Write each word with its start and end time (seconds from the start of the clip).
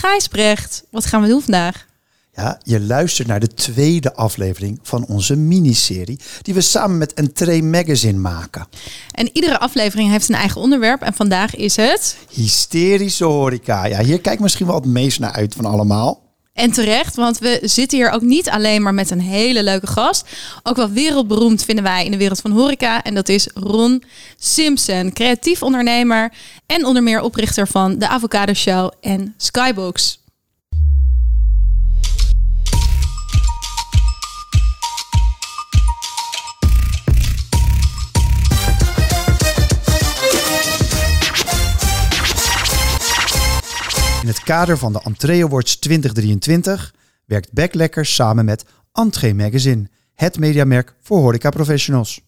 Gijsbrecht, 0.00 0.84
wat 0.90 1.06
gaan 1.06 1.22
we 1.22 1.28
doen 1.28 1.42
vandaag? 1.42 1.86
Ja, 2.32 2.60
je 2.62 2.80
luistert 2.80 3.28
naar 3.28 3.40
de 3.40 3.54
tweede 3.54 4.14
aflevering 4.14 4.78
van 4.82 5.06
onze 5.06 5.36
miniserie 5.36 6.18
die 6.42 6.54
we 6.54 6.60
samen 6.60 6.98
met 6.98 7.14
Entree 7.14 7.62
Magazine 7.62 8.18
maken. 8.18 8.66
En 9.10 9.30
iedere 9.32 9.58
aflevering 9.58 10.10
heeft 10.10 10.28
een 10.28 10.34
eigen 10.34 10.60
onderwerp 10.60 11.02
en 11.02 11.14
vandaag 11.14 11.56
is 11.56 11.76
het... 11.76 12.16
Hysterische 12.30 13.24
horeca. 13.24 13.84
Ja, 13.84 14.02
hier 14.02 14.20
kijk 14.20 14.34
ik 14.34 14.40
misschien 14.40 14.66
wel 14.66 14.74
het 14.74 14.84
meest 14.84 15.20
naar 15.20 15.32
uit 15.32 15.54
van 15.54 15.64
allemaal. 15.64 16.29
En 16.60 16.70
terecht, 16.70 17.14
want 17.16 17.38
we 17.38 17.58
zitten 17.62 17.98
hier 17.98 18.10
ook 18.10 18.20
niet 18.20 18.50
alleen 18.50 18.82
maar 18.82 18.94
met 18.94 19.10
een 19.10 19.20
hele 19.20 19.62
leuke 19.62 19.86
gast. 19.86 20.28
Ook 20.62 20.76
wel 20.76 20.90
wereldberoemd 20.90 21.64
vinden 21.64 21.84
wij 21.84 22.04
in 22.04 22.10
de 22.10 22.16
wereld 22.16 22.40
van 22.40 22.50
horeca. 22.50 23.02
En 23.02 23.14
dat 23.14 23.28
is 23.28 23.48
Ron 23.54 24.02
Simpson, 24.38 25.12
creatief 25.12 25.62
ondernemer 25.62 26.32
en 26.66 26.84
onder 26.86 27.02
meer 27.02 27.20
oprichter 27.20 27.68
van 27.68 27.98
de 27.98 28.08
Avocado 28.08 28.52
Show 28.52 28.90
en 29.00 29.34
Skybox. 29.36 30.18
In 44.20 44.26
het 44.26 44.42
kader 44.42 44.78
van 44.78 44.92
de 44.92 45.00
Entree 45.02 45.44
Awards 45.44 45.76
2023 45.76 46.94
werkt 47.24 47.52
Backlekker 47.52 48.06
samen 48.06 48.44
met 48.44 48.64
Entree 48.92 49.34
Magazine, 49.34 49.88
het 50.14 50.38
mediamerk 50.38 50.94
voor 51.02 51.18
horeca 51.18 51.50
professionals. 51.50 52.20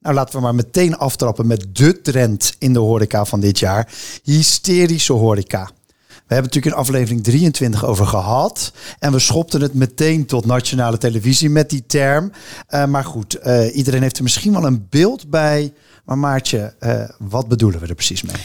Nou, 0.00 0.14
laten 0.14 0.34
we 0.34 0.40
maar 0.40 0.54
meteen 0.54 0.96
aftrappen 0.96 1.46
met 1.46 1.66
de 1.76 2.00
trend 2.00 2.54
in 2.58 2.72
de 2.72 2.78
horeca 2.78 3.24
van 3.24 3.40
dit 3.40 3.58
jaar. 3.58 3.92
Hysterische 4.22 5.12
horeca. 5.12 5.70
We 6.06 6.36
hebben 6.36 6.44
natuurlijk 6.44 6.74
in 6.74 6.82
aflevering 6.82 7.24
23 7.24 7.84
over 7.84 8.06
gehad. 8.06 8.72
En 8.98 9.12
we 9.12 9.18
schopten 9.18 9.60
het 9.60 9.74
meteen 9.74 10.26
tot 10.26 10.46
nationale 10.46 10.98
televisie 10.98 11.50
met 11.50 11.70
die 11.70 11.86
term. 11.86 12.32
Uh, 12.70 12.86
maar 12.86 13.04
goed, 13.04 13.38
uh, 13.46 13.76
iedereen 13.76 14.02
heeft 14.02 14.16
er 14.16 14.22
misschien 14.22 14.52
wel 14.52 14.66
een 14.66 14.86
beeld 14.88 15.30
bij. 15.30 15.72
Maar 16.04 16.18
Maartje, 16.18 16.74
uh, 16.80 17.08
wat 17.18 17.48
bedoelen 17.48 17.80
we 17.80 17.86
er 17.86 17.94
precies 17.94 18.22
mee? 18.22 18.36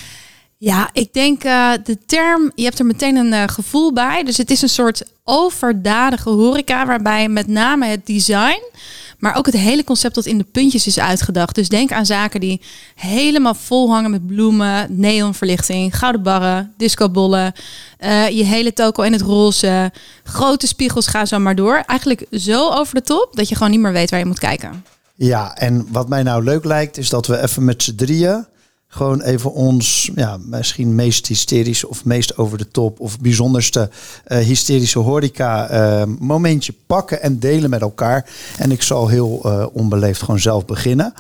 Ja, 0.58 0.90
ik 0.94 1.14
denk 1.14 1.44
uh, 1.44 1.72
de 1.84 1.98
term, 2.06 2.52
je 2.56 2.64
hebt 2.64 2.80
er 2.80 2.86
meteen 2.86 3.16
een 3.16 3.34
uh, 3.34 3.44
gevoel 3.46 3.94
bij. 3.94 4.24
Dus 4.24 4.38
het 4.38 4.52
is 4.52 4.62
een 4.62 4.70
soort 4.70 5.04
overdadige 5.24 6.30
horeca 6.30 6.86
waarbij 6.86 7.28
met 7.30 7.48
name 7.48 7.86
het 7.86 8.06
design, 8.06 8.62
maar 9.20 9.36
ook 9.38 9.46
het 9.46 9.56
hele 9.56 9.84
concept 9.84 10.14
tot 10.14 10.26
in 10.26 10.38
de 10.38 10.44
puntjes 10.44 10.88
is 10.88 11.00
uitgedacht. 11.00 11.56
Dus 11.56 11.70
denk 11.70 11.92
aan 11.92 12.06
zaken 12.06 12.40
die 12.40 12.62
helemaal 12.96 13.54
vol 13.54 13.90
hangen 13.90 14.12
met 14.12 14.28
bloemen, 14.28 14.88
neonverlichting, 14.90 15.98
gouden 15.98 16.24
barren, 16.24 16.74
discobollen, 16.78 17.54
uh, 18.00 18.30
je 18.30 18.44
hele 18.44 18.74
toko 18.74 19.04
in 19.04 19.12
het 19.12 19.22
roze, 19.22 19.92
grote 20.24 20.68
spiegels, 20.68 21.08
ga 21.08 21.26
zo 21.26 21.40
maar 21.40 21.56
door. 21.56 21.84
Eigenlijk 21.86 22.26
zo 22.32 22.70
over 22.70 22.96
de 22.96 23.02
top 23.02 23.30
dat 23.32 23.50
je 23.50 23.56
gewoon 23.56 23.72
niet 23.72 23.80
meer 23.80 23.92
weet 23.92 24.10
waar 24.10 24.20
je 24.20 24.26
moet 24.26 24.40
kijken. 24.40 24.86
Ja, 25.16 25.56
en 25.56 25.88
wat 25.92 26.10
mij 26.10 26.24
nou 26.24 26.44
leuk 26.44 26.66
lijkt 26.66 26.98
is 26.98 27.10
dat 27.10 27.28
we 27.28 27.42
even 27.42 27.66
met 27.66 27.84
z'n 27.84 27.96
drieën 27.96 28.46
gewoon 28.96 29.22
even 29.22 29.54
ons 29.54 30.12
ja, 30.16 30.38
misschien 30.46 30.96
meest 30.96 31.28
hysterische 31.28 31.90
of 31.90 32.06
meest 32.06 32.38
over 32.38 32.58
de 32.58 32.68
top 32.68 33.00
of 33.00 33.20
bijzonderste 33.20 33.90
uh, 34.28 34.38
hysterische 34.38 35.00
horeca 35.00 35.72
uh, 35.72 36.04
momentje 36.20 36.74
pakken 36.88 37.22
en 37.22 37.40
delen 37.40 37.70
met 37.70 37.82
elkaar. 37.82 38.30
En 38.58 38.72
ik 38.72 38.82
zal 38.82 39.08
heel 39.08 39.42
uh, 39.46 39.66
onbeleefd 39.74 40.22
gewoon 40.22 40.40
zelf 40.40 40.66
beginnen. 40.66 41.14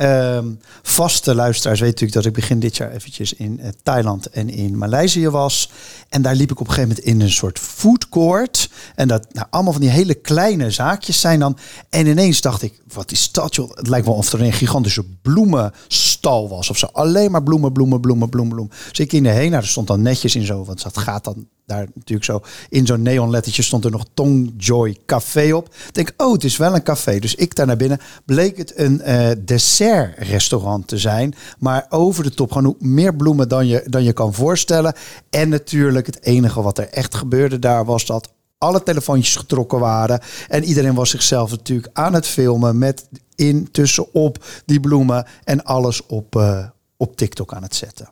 Um, 0.00 0.60
vaste 0.82 1.34
luisteraars 1.34 1.80
weten 1.80 1.94
natuurlijk 1.94 2.24
dat 2.24 2.24
ik 2.24 2.40
begin 2.40 2.60
dit 2.60 2.76
jaar 2.76 2.92
eventjes 2.92 3.32
in 3.32 3.60
Thailand 3.82 4.30
en 4.30 4.50
in 4.50 4.78
Maleisië 4.78 5.28
was. 5.28 5.70
En 6.08 6.22
daar 6.22 6.34
liep 6.34 6.50
ik 6.50 6.60
op 6.60 6.66
een 6.66 6.72
gegeven 6.72 6.88
moment 6.96 7.06
in 7.06 7.20
een 7.20 7.32
soort 7.32 7.58
food 7.58 8.08
court. 8.08 8.70
En 8.94 9.08
dat 9.08 9.26
nou, 9.32 9.46
allemaal 9.50 9.72
van 9.72 9.80
die 9.80 9.90
hele 9.90 10.14
kleine 10.14 10.70
zaakjes 10.70 11.20
zijn 11.20 11.38
dan. 11.38 11.58
En 11.88 12.06
ineens 12.06 12.40
dacht 12.40 12.62
ik, 12.62 12.80
wat 12.92 13.12
is 13.12 13.32
dat? 13.32 13.56
Het 13.56 13.88
lijkt 13.88 14.06
wel 14.06 14.14
of 14.14 14.32
er 14.32 14.42
een 14.42 14.52
gigantische 14.52 15.04
bloemenstal 15.22 16.48
was 16.48 16.70
of 16.70 16.78
zo. 16.78 16.86
Alleen 16.92 17.17
maar 17.26 17.42
bloemen, 17.42 17.72
bloemen, 17.72 18.00
bloemen, 18.00 18.28
bloemen, 18.28 18.54
bloemen. 18.54 18.76
Dus 18.88 18.98
ik 18.98 19.10
ging 19.10 19.26
erheen. 19.26 19.50
Nou, 19.50 19.62
er 19.62 19.68
stond 19.68 19.86
dan 19.86 20.02
netjes 20.02 20.34
in 20.34 20.44
zo, 20.44 20.64
want 20.64 20.82
dat 20.82 20.98
gaat 20.98 21.24
dan 21.24 21.46
daar 21.68 21.86
natuurlijk 21.94 22.24
zo 22.24 22.40
in 22.68 22.86
zo'n 22.86 23.02
neonlettertje 23.02 23.62
stond 23.62 23.84
er 23.84 23.90
nog 23.90 24.04
Tong 24.14 24.52
Joy 24.56 24.96
Café 25.06 25.54
op. 25.54 25.66
Ik 25.66 25.94
denk, 25.94 26.12
oh, 26.16 26.32
het 26.32 26.44
is 26.44 26.56
wel 26.56 26.74
een 26.74 26.82
café. 26.82 27.18
Dus 27.18 27.34
ik 27.34 27.54
daar 27.54 27.66
naar 27.66 27.76
binnen. 27.76 28.00
Bleek 28.24 28.56
het 28.56 28.72
een 28.78 29.02
uh, 29.06 29.28
dessertrestaurant 29.44 30.88
te 30.88 30.98
zijn. 30.98 31.34
Maar 31.58 31.86
over 31.88 32.22
de 32.22 32.34
top 32.34 32.52
gewoon 32.52 32.76
meer 32.78 33.16
bloemen 33.16 33.48
dan 33.48 33.66
je, 33.66 33.84
dan 33.86 34.04
je 34.04 34.12
kan 34.12 34.34
voorstellen. 34.34 34.94
En 35.30 35.48
natuurlijk 35.48 36.06
het 36.06 36.22
enige 36.22 36.62
wat 36.62 36.78
er 36.78 36.88
echt 36.88 37.14
gebeurde 37.14 37.58
daar 37.58 37.84
was 37.84 38.06
dat 38.06 38.32
alle 38.58 38.82
telefoontjes 38.82 39.36
getrokken 39.36 39.78
waren. 39.78 40.20
En 40.48 40.64
iedereen 40.64 40.94
was 40.94 41.10
zichzelf 41.10 41.50
natuurlijk 41.50 41.90
aan 41.92 42.14
het 42.14 42.26
filmen 42.26 42.78
met 42.78 43.08
intussen 43.34 44.14
op 44.14 44.44
die 44.64 44.80
bloemen 44.80 45.26
en 45.44 45.64
alles 45.64 46.06
op, 46.06 46.36
uh, 46.36 46.64
op 46.98 47.16
TikTok 47.16 47.52
aan 47.52 47.62
het 47.62 47.74
zetten. 47.74 48.08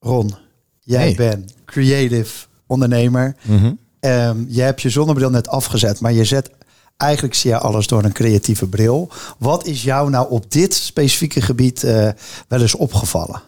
Ron, 0.00 0.34
jij 0.80 1.00
hey. 1.00 1.14
bent 1.14 1.54
creative 1.64 2.46
ondernemer. 2.66 3.36
Mm 3.42 3.58
-hmm. 3.58 3.78
um, 4.00 4.46
je 4.48 4.62
hebt 4.62 4.82
je 4.82 4.90
zonnebril 4.90 5.30
net 5.30 5.48
afgezet, 5.48 6.00
maar 6.00 6.12
je 6.12 6.24
zet 6.24 6.50
eigenlijk 6.96 7.34
zie 7.34 7.50
je 7.50 7.58
alles 7.58 7.86
door 7.86 8.04
een 8.04 8.12
creatieve 8.12 8.68
bril. 8.68 9.10
Wat 9.38 9.66
is 9.66 9.82
jou 9.82 10.10
nou 10.10 10.30
op 10.30 10.50
dit 10.50 10.74
specifieke 10.74 11.40
gebied 11.40 11.82
uh, 11.82 12.08
wel 12.48 12.60
eens 12.60 12.74
opgevallen? 12.74 13.42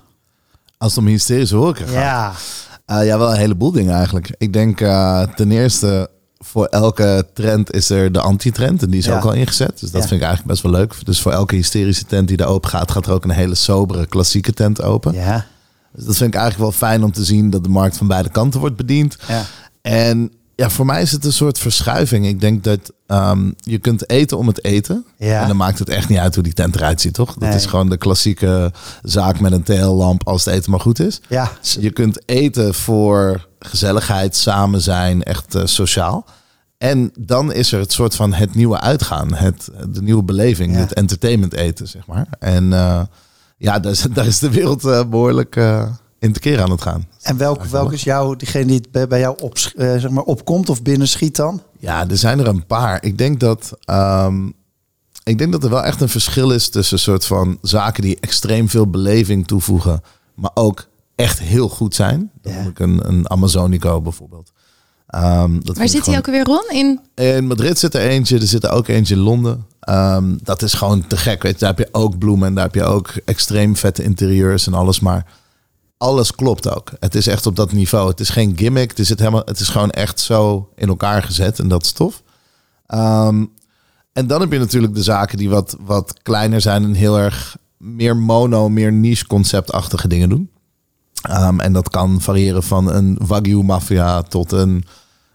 Als 0.78 0.94
het 0.94 1.04
om 1.04 1.10
hysterische 1.10 1.56
horeca 1.56 1.84
gaat? 1.84 1.92
Ja. 1.92 2.32
Uh, 3.00 3.06
ja, 3.06 3.18
wel 3.18 3.30
een 3.30 3.38
heleboel 3.38 3.72
dingen 3.72 3.94
eigenlijk. 3.94 4.34
Ik 4.38 4.52
denk 4.52 4.80
uh, 4.80 5.22
ten 5.22 5.50
eerste, 5.50 6.10
voor 6.38 6.66
elke 6.66 7.26
trend 7.34 7.72
is 7.72 7.90
er 7.90 8.12
de 8.12 8.20
anti-trend. 8.20 8.82
En 8.82 8.90
die 8.90 8.98
is 8.98 9.06
ja. 9.06 9.16
ook 9.16 9.24
al 9.24 9.32
ingezet. 9.32 9.80
Dus 9.80 9.90
dat 9.90 10.02
ja. 10.02 10.08
vind 10.08 10.20
ik 10.20 10.26
eigenlijk 10.26 10.46
best 10.46 10.62
wel 10.62 10.72
leuk. 10.72 10.94
Dus 11.04 11.20
voor 11.20 11.32
elke 11.32 11.54
hysterische 11.54 12.04
tent 12.04 12.28
die 12.28 12.36
daar 12.36 12.48
open 12.48 12.70
gaat, 12.70 12.90
gaat 12.90 13.06
er 13.06 13.12
ook 13.12 13.24
een 13.24 13.30
hele 13.30 13.54
sobere 13.54 14.06
klassieke 14.06 14.52
tent 14.52 14.82
open. 14.82 15.14
Ja. 15.14 15.46
Dus 15.92 16.04
dat 16.04 16.16
vind 16.16 16.34
ik 16.34 16.40
eigenlijk 16.40 16.70
wel 16.70 16.88
fijn 16.88 17.04
om 17.04 17.12
te 17.12 17.24
zien 17.24 17.50
dat 17.50 17.62
de 17.64 17.70
markt 17.70 17.96
van 17.96 18.06
beide 18.06 18.28
kanten 18.28 18.60
wordt 18.60 18.76
bediend. 18.76 19.16
Ja. 19.28 19.44
En 19.82 20.32
ja, 20.58 20.70
voor 20.70 20.86
mij 20.86 21.02
is 21.02 21.12
het 21.12 21.24
een 21.24 21.32
soort 21.32 21.58
verschuiving. 21.58 22.26
Ik 22.26 22.40
denk 22.40 22.64
dat 22.64 22.92
um, 23.06 23.54
je 23.56 23.78
kunt 23.78 24.10
eten 24.10 24.38
om 24.38 24.46
het 24.46 24.64
eten. 24.64 25.04
Ja. 25.18 25.40
En 25.40 25.46
dan 25.48 25.56
maakt 25.56 25.78
het 25.78 25.88
echt 25.88 26.08
niet 26.08 26.18
uit 26.18 26.34
hoe 26.34 26.44
die 26.44 26.52
tent 26.52 26.74
eruit 26.74 27.00
ziet, 27.00 27.14
toch? 27.14 27.34
Dat 27.34 27.54
is 27.54 27.66
gewoon 27.66 27.88
de 27.88 27.96
klassieke 27.96 28.72
zaak 29.02 29.40
met 29.40 29.52
een 29.52 29.62
TL-lamp 29.62 30.26
als 30.28 30.44
het 30.44 30.54
eten 30.54 30.70
maar 30.70 30.80
goed 30.80 31.00
is. 31.00 31.20
Ja, 31.28 31.50
Je 31.60 31.90
kunt 31.90 32.22
eten 32.28 32.74
voor 32.74 33.48
gezelligheid, 33.58 34.36
samen 34.36 34.80
zijn, 34.80 35.22
echt 35.22 35.54
uh, 35.54 35.62
sociaal. 35.64 36.26
En 36.78 37.12
dan 37.18 37.52
is 37.52 37.72
er 37.72 37.80
het 37.80 37.92
soort 37.92 38.14
van 38.14 38.32
het 38.32 38.54
nieuwe 38.54 38.80
uitgaan, 38.80 39.34
het, 39.34 39.68
de 39.88 40.02
nieuwe 40.02 40.22
beleving, 40.22 40.72
Ja. 40.74 40.78
het 40.78 40.92
entertainment 40.92 41.52
eten, 41.54 41.88
zeg 41.88 42.06
maar. 42.06 42.26
En 42.38 42.64
uh, 42.64 43.00
ja, 43.56 43.78
daar 43.78 43.92
is, 43.92 44.00
daar 44.14 44.26
is 44.26 44.38
de 44.38 44.50
wereld 44.50 44.84
uh, 44.84 45.04
behoorlijk 45.04 45.56
in 46.18 46.32
te 46.32 46.40
keer 46.40 46.62
aan 46.62 46.70
het 46.70 46.82
gaan. 46.82 47.08
en 47.22 47.36
welk, 47.36 47.64
welk 47.64 47.92
is 47.92 48.02
jou, 48.02 48.36
degene 48.36 48.64
die 48.66 48.76
het 48.76 48.90
bij, 48.90 49.06
bij 49.06 49.20
jou 49.20 49.36
op, 49.40 49.56
uh, 49.56 49.62
zeg 49.96 50.08
maar 50.10 50.22
opkomt 50.22 50.68
of 50.68 50.82
binnenschiet 50.82 51.36
dan? 51.36 51.62
Ja, 51.78 52.08
er 52.08 52.16
zijn 52.16 52.38
er 52.38 52.46
een 52.46 52.66
paar. 52.66 53.04
Ik 53.04 53.18
denk 53.18 53.40
dat, 53.40 53.72
um, 53.90 54.52
ik 55.24 55.38
denk 55.38 55.52
dat 55.52 55.64
er 55.64 55.70
wel 55.70 55.84
echt 55.84 56.00
een 56.00 56.08
verschil 56.08 56.50
is 56.50 56.68
tussen 56.68 56.96
een 56.96 57.02
soort 57.02 57.26
van 57.26 57.58
zaken 57.62 58.02
die 58.02 58.16
extreem 58.20 58.68
veel 58.68 58.90
beleving 58.90 59.46
toevoegen, 59.46 60.02
maar 60.34 60.50
ook 60.54 60.88
echt 61.16 61.38
heel 61.38 61.68
goed 61.68 61.94
zijn. 61.94 62.30
Dan 62.42 62.52
Ja. 62.52 62.58
noem 62.58 62.68
ik 62.68 62.78
een, 62.78 63.08
een 63.08 63.30
Amazonico 63.30 64.00
bijvoorbeeld. 64.00 64.52
Um, 65.14 65.64
dat 65.64 65.76
Waar 65.76 65.88
zit 65.88 66.06
hij 66.06 66.16
ook 66.18 66.26
weer, 66.26 66.44
Ron? 66.44 66.64
In... 66.68 67.00
In 67.14 67.46
Madrid 67.46 67.78
zit 67.78 67.94
er 67.94 68.00
eentje, 68.00 68.38
er 68.38 68.46
zit 68.46 68.64
er 68.64 68.70
ook 68.70 68.88
eentje 68.88 69.14
in 69.14 69.20
Londen. 69.20 69.66
Um, 69.88 70.38
dat 70.42 70.62
is 70.62 70.72
gewoon 70.74 71.06
te 71.06 71.16
gek. 71.16 71.42
Weet 71.42 71.52
je. 71.52 71.58
Daar 71.58 71.68
heb 71.68 71.78
je 71.78 71.88
ook 71.92 72.18
bloemen 72.18 72.48
en 72.48 72.54
daar 72.54 72.64
heb 72.64 72.74
je 72.74 72.82
ook 72.84 73.10
extreem 73.24 73.76
vette 73.76 74.02
interieurs 74.02 74.66
en 74.66 74.74
alles. 74.74 75.00
Maar 75.00 75.26
alles 75.98 76.34
klopt 76.34 76.74
ook. 76.74 76.90
Het 77.00 77.14
is 77.14 77.26
echt 77.26 77.46
op 77.46 77.56
dat 77.56 77.72
niveau. 77.72 78.08
Het 78.08 78.20
is 78.20 78.28
geen 78.28 78.56
gimmick. 78.56 78.90
Het 78.90 78.98
is, 78.98 79.08
het 79.08 79.18
helemaal, 79.18 79.42
het 79.44 79.60
is 79.60 79.68
gewoon 79.68 79.90
echt 79.90 80.20
zo 80.20 80.68
in 80.74 80.88
elkaar 80.88 81.22
gezet 81.22 81.58
en 81.58 81.68
dat 81.68 81.84
is 81.84 81.92
tof. 81.92 82.22
Um, 82.94 83.52
en 84.12 84.26
dan 84.26 84.40
heb 84.40 84.52
je 84.52 84.58
natuurlijk 84.58 84.94
de 84.94 85.02
zaken 85.02 85.38
die 85.38 85.48
wat, 85.48 85.76
wat 85.80 86.22
kleiner 86.22 86.60
zijn 86.60 86.84
en 86.84 86.94
heel 86.94 87.18
erg 87.18 87.56
meer 87.76 88.16
mono, 88.16 88.68
meer 88.68 88.92
niche 88.92 89.26
conceptachtige 89.26 90.08
dingen 90.08 90.28
doen. 90.28 90.50
Um, 91.30 91.60
en 91.60 91.72
dat 91.72 91.88
kan 91.88 92.20
variëren 92.20 92.62
van 92.62 92.92
een 92.92 93.18
Wagyu 93.26 93.62
Mafia 93.62 94.22
tot 94.22 94.52
een 94.52 94.84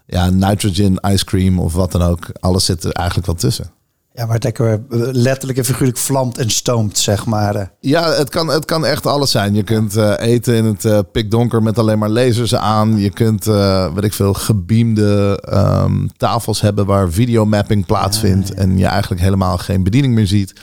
ja, 0.05 0.29
nitrogen 0.29 0.99
ice 1.01 1.25
cream 1.25 1.59
of 1.59 1.73
wat 1.73 1.91
dan 1.91 2.01
ook. 2.01 2.29
Alles 2.39 2.65
zit 2.65 2.83
er 2.83 2.91
eigenlijk 2.91 3.27
wel 3.27 3.35
tussen. 3.35 3.71
Ja, 4.15 4.25
waar 4.25 4.33
het 4.35 4.43
lekker 4.43 4.71
eh, 4.73 4.79
letterlijk 5.11 5.57
en 5.57 5.65
figuurlijk 5.65 5.97
vlamt 5.97 6.37
en 6.37 6.49
stoomt, 6.49 6.97
zeg 6.97 7.25
maar. 7.25 7.55
eh. 7.55 7.65
Ja, 7.79 8.11
het 8.11 8.29
kan, 8.29 8.47
het 8.47 8.65
kan 8.65 8.85
echt 8.85 9.05
alles 9.05 9.31
zijn. 9.31 9.53
Je 9.53 9.63
kunt 9.63 9.97
uh, 9.97 10.13
eten 10.17 10.55
in 10.55 10.65
het 10.65 10.83
uh, 10.85 10.99
pikdonker 11.11 11.63
met 11.63 11.79
alleen 11.79 11.99
maar 11.99 12.09
lasers 12.09 12.55
aan. 12.55 12.97
Je 12.97 13.09
kunt, 13.09 13.47
uh, 13.47 13.93
weet 13.93 14.03
ik 14.03 14.13
veel, 14.13 14.33
gebeamde 14.33 15.43
um, 15.53 16.09
tafels 16.17 16.61
hebben 16.61 16.85
waar 16.85 17.11
videomapping 17.11 17.85
plaatsvindt. 17.85 18.47
Ja, 18.47 18.53
ja. 18.55 18.61
En 18.61 18.77
je 18.77 18.85
eigenlijk 18.85 19.21
helemaal 19.21 19.57
geen 19.57 19.83
bediening 19.83 20.13
meer 20.13 20.27
ziet. 20.27 20.53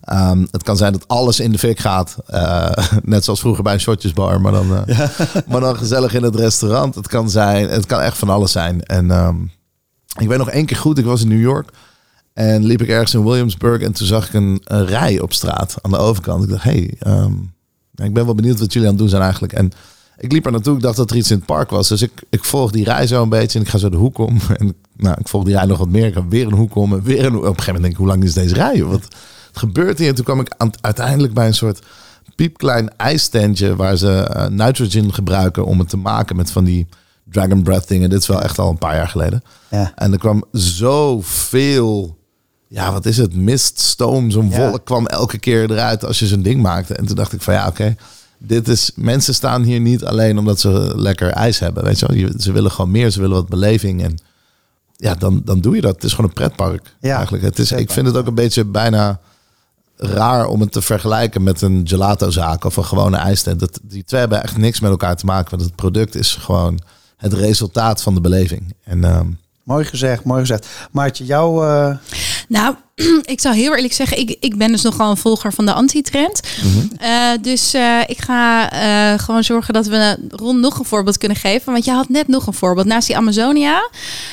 Ehm, 0.00 0.46
het 0.50 0.62
kan 0.62 0.76
zijn 0.76 0.92
dat 0.92 1.08
alles 1.08 1.40
in 1.40 1.52
de 1.52 1.58
fik 1.58 1.78
gaat. 1.78 2.16
Eh, 2.26 2.70
net 3.02 3.24
zoals 3.24 3.40
vroeger 3.40 3.62
bij 3.62 3.72
een 3.72 3.80
shotjesbar, 3.80 4.40
maar 4.40 4.52
dan, 4.52 4.84
eh, 4.86 4.98
maar 5.48 5.60
dan 5.60 5.76
gezellig 5.76 6.14
in 6.14 6.22
het 6.22 6.34
restaurant. 6.36 6.94
Het 6.94 7.08
kan 7.08 7.30
zijn, 7.30 7.68
het 7.68 7.86
kan 7.86 8.00
echt 8.00 8.18
van 8.18 8.28
alles 8.28 8.52
zijn. 8.52 8.82
En 8.82 9.10
ehm, 9.10 9.36
ik 10.18 10.28
weet 10.28 10.38
nog 10.38 10.50
één 10.50 10.66
keer 10.66 10.76
goed, 10.76 10.98
ik 10.98 11.04
was 11.04 11.22
in 11.22 11.28
New 11.28 11.40
York. 11.40 11.68
En 12.40 12.64
liep 12.64 12.82
ik 12.82 12.88
ergens 12.88 13.14
in 13.14 13.24
Williamsburg 13.24 13.82
en 13.82 13.92
toen 13.92 14.06
zag 14.06 14.26
ik 14.26 14.34
een, 14.34 14.60
een 14.64 14.86
rij 14.86 15.20
op 15.20 15.32
straat 15.32 15.76
aan 15.82 15.90
de 15.90 15.96
overkant. 15.96 16.44
Ik 16.44 16.50
dacht, 16.50 16.62
hey, 16.62 16.94
ehm, 16.98 17.32
ik 17.94 18.12
ben 18.12 18.24
wel 18.24 18.34
benieuwd 18.34 18.58
wat 18.58 18.72
jullie 18.72 18.88
aan 18.88 18.94
het 18.94 19.02
doen 19.02 19.10
zijn 19.10 19.22
eigenlijk. 19.22 19.52
En 19.52 19.72
ik 20.18 20.32
liep 20.32 20.46
er 20.46 20.52
naartoe, 20.52 20.76
ik 20.76 20.82
dacht 20.82 20.96
dat 20.96 21.10
er 21.10 21.16
iets 21.16 21.30
in 21.30 21.36
het 21.36 21.46
park 21.46 21.70
was. 21.70 21.88
Dus 21.88 22.02
ik, 22.02 22.12
ik 22.30 22.44
volg 22.44 22.70
die 22.70 22.84
rij 22.84 23.06
zo 23.06 23.22
een 23.22 23.28
beetje 23.28 23.58
en 23.58 23.64
ik 23.64 23.70
ga 23.70 23.78
zo 23.78 23.88
de 23.88 23.96
hoek 23.96 24.18
om. 24.18 24.38
En 24.58 24.74
nou, 24.96 25.16
ik 25.20 25.28
volg 25.28 25.44
die 25.44 25.54
rij 25.54 25.64
nog 25.64 25.78
wat 25.78 25.88
meer. 25.88 26.06
Ik 26.06 26.14
ga 26.14 26.28
weer 26.28 26.46
een 26.46 26.52
hoek 26.52 26.74
om 26.74 26.92
en 26.92 27.02
weer 27.02 27.24
een 27.24 27.32
hoek. 27.32 27.44
Op 27.44 27.48
een 27.48 27.62
gegeven 27.62 27.74
moment 27.74 27.82
denk 27.82 27.92
ik, 27.92 27.98
hoe 27.98 28.08
lang 28.08 28.24
is 28.24 28.34
deze 28.34 28.54
rij? 28.54 28.84
Wat 28.84 29.08
gebeurt 29.52 29.98
hier? 29.98 30.08
En 30.08 30.14
toen 30.14 30.24
kwam 30.24 30.40
ik 30.40 30.54
aan, 30.56 30.70
uiteindelijk 30.80 31.34
bij 31.34 31.46
een 31.46 31.54
soort 31.54 31.86
piepklein 32.36 32.96
ijstentje 32.96 33.76
waar 33.76 33.96
ze 33.96 34.30
uh, 34.36 34.46
nitrogen 34.46 35.14
gebruiken 35.14 35.64
om 35.64 35.78
het 35.78 35.88
te 35.88 35.96
maken 35.96 36.36
met 36.36 36.50
van 36.50 36.64
die 36.64 36.86
Dragon 37.30 37.62
Breath 37.62 37.88
dingen. 37.88 38.10
Dit 38.10 38.20
is 38.20 38.26
wel 38.26 38.42
echt 38.42 38.58
al 38.58 38.70
een 38.70 38.78
paar 38.78 38.94
jaar 38.94 39.08
geleden. 39.08 39.42
Ja. 39.70 39.92
En 39.94 40.12
er 40.12 40.18
kwam 40.18 40.44
zoveel, 40.52 42.18
ja, 42.72 42.92
wat 42.92 43.06
is 43.06 43.16
het? 43.16 43.34
Mist, 43.34 43.80
stoom, 43.80 44.30
zo'n 44.30 44.50
Ja. 44.50 44.56
wolk 44.68 44.84
kwam 44.84 45.06
elke 45.06 45.38
keer 45.38 45.70
eruit 45.70 46.04
als 46.04 46.18
je 46.18 46.26
zo'n 46.26 46.42
ding 46.42 46.62
maakte. 46.62 46.94
En 46.94 47.06
toen 47.06 47.16
dacht 47.16 47.32
ik 47.32 47.42
van 47.42 47.54
ja, 47.54 47.66
oké. 47.66 47.96
Dit 48.38 48.68
is, 48.68 48.90
mensen 48.94 49.34
staan 49.34 49.62
hier 49.62 49.80
niet 49.80 50.04
alleen 50.04 50.38
omdat 50.38 50.60
ze 50.60 50.92
lekker 50.96 51.30
ijs 51.30 51.58
hebben. 51.58 51.84
Weet 51.84 51.98
je 51.98 52.06
wel? 52.06 52.30
Ze 52.38 52.52
willen 52.52 52.70
gewoon 52.70 52.90
meer, 52.90 53.10
ze 53.10 53.20
willen 53.20 53.36
wat 53.36 53.48
beleving. 53.48 54.02
En 54.02 54.18
ja, 54.96 55.14
dan, 55.14 55.42
dan 55.44 55.60
doe 55.60 55.74
je 55.74 55.80
dat. 55.80 55.94
Het 55.94 56.04
is 56.04 56.10
gewoon 56.10 56.26
een 56.26 56.34
pretpark. 56.36 56.94
Ja, 57.00 57.14
eigenlijk. 57.14 57.44
Het 57.44 57.58
is, 57.58 57.72
ik 57.72 57.90
vind 57.90 58.06
het 58.06 58.16
ook 58.16 58.26
een 58.26 58.34
beetje 58.34 58.64
bijna 58.64 59.20
raar 59.96 60.46
om 60.46 60.60
het 60.60 60.72
te 60.72 60.82
vergelijken 60.82 61.42
met 61.42 61.62
een 61.62 61.80
gelatozaak 61.84 62.64
of 62.64 62.76
een 62.76 62.84
gewone 62.84 63.16
ijstent. 63.16 63.60
Dat, 63.60 63.78
die 63.82 64.04
twee 64.04 64.20
hebben 64.20 64.42
echt 64.42 64.56
niks 64.56 64.80
met 64.80 64.90
elkaar 64.90 65.16
te 65.16 65.26
maken. 65.26 65.50
Want 65.50 65.62
het 65.62 65.74
product 65.76 66.14
is 66.14 66.34
gewoon 66.34 66.78
het 67.16 67.32
resultaat 67.32 68.02
van 68.02 68.14
de 68.14 68.20
beleving. 68.20 68.74
En 68.84 69.04
ehm, 69.04 69.26
Mooi 69.62 69.84
gezegd, 69.84 70.24
mooi 70.24 70.40
gezegd. 70.40 70.66
Maartje, 70.90 71.24
jou... 71.24 71.66
eh, 71.66 71.96
Nou, 72.50 72.74
ik 73.34 73.40
zal 73.40 73.52
heel 73.52 73.74
eerlijk 73.74 73.92
zeggen, 73.92 74.18
ik, 74.18 74.36
ik 74.40 74.56
ben 74.56 74.72
dus 74.72 74.82
nogal 74.82 75.10
een 75.10 75.16
volger 75.16 75.52
van 75.52 75.66
de 75.66 75.72
anti-trend. 75.72 76.40
Eh, 76.98 77.10
dus 77.42 77.74
eh, 77.74 77.98
ik 78.06 78.20
ga 78.22 78.70
eh, 78.72 79.18
gewoon 79.18 79.44
zorgen 79.44 79.74
dat 79.74 79.86
we 79.86 80.16
Ron 80.30 80.60
nog 80.60 80.78
een 80.78 80.84
voorbeeld 80.84 81.18
kunnen 81.18 81.36
geven. 81.38 81.72
Want 81.72 81.84
je 81.84 81.90
had 81.90 82.08
net 82.08 82.28
nog 82.28 82.46
een 82.46 82.52
voorbeeld 82.52 82.86
naast 82.86 83.06
die 83.06 83.16
Amazonia. 83.16 83.88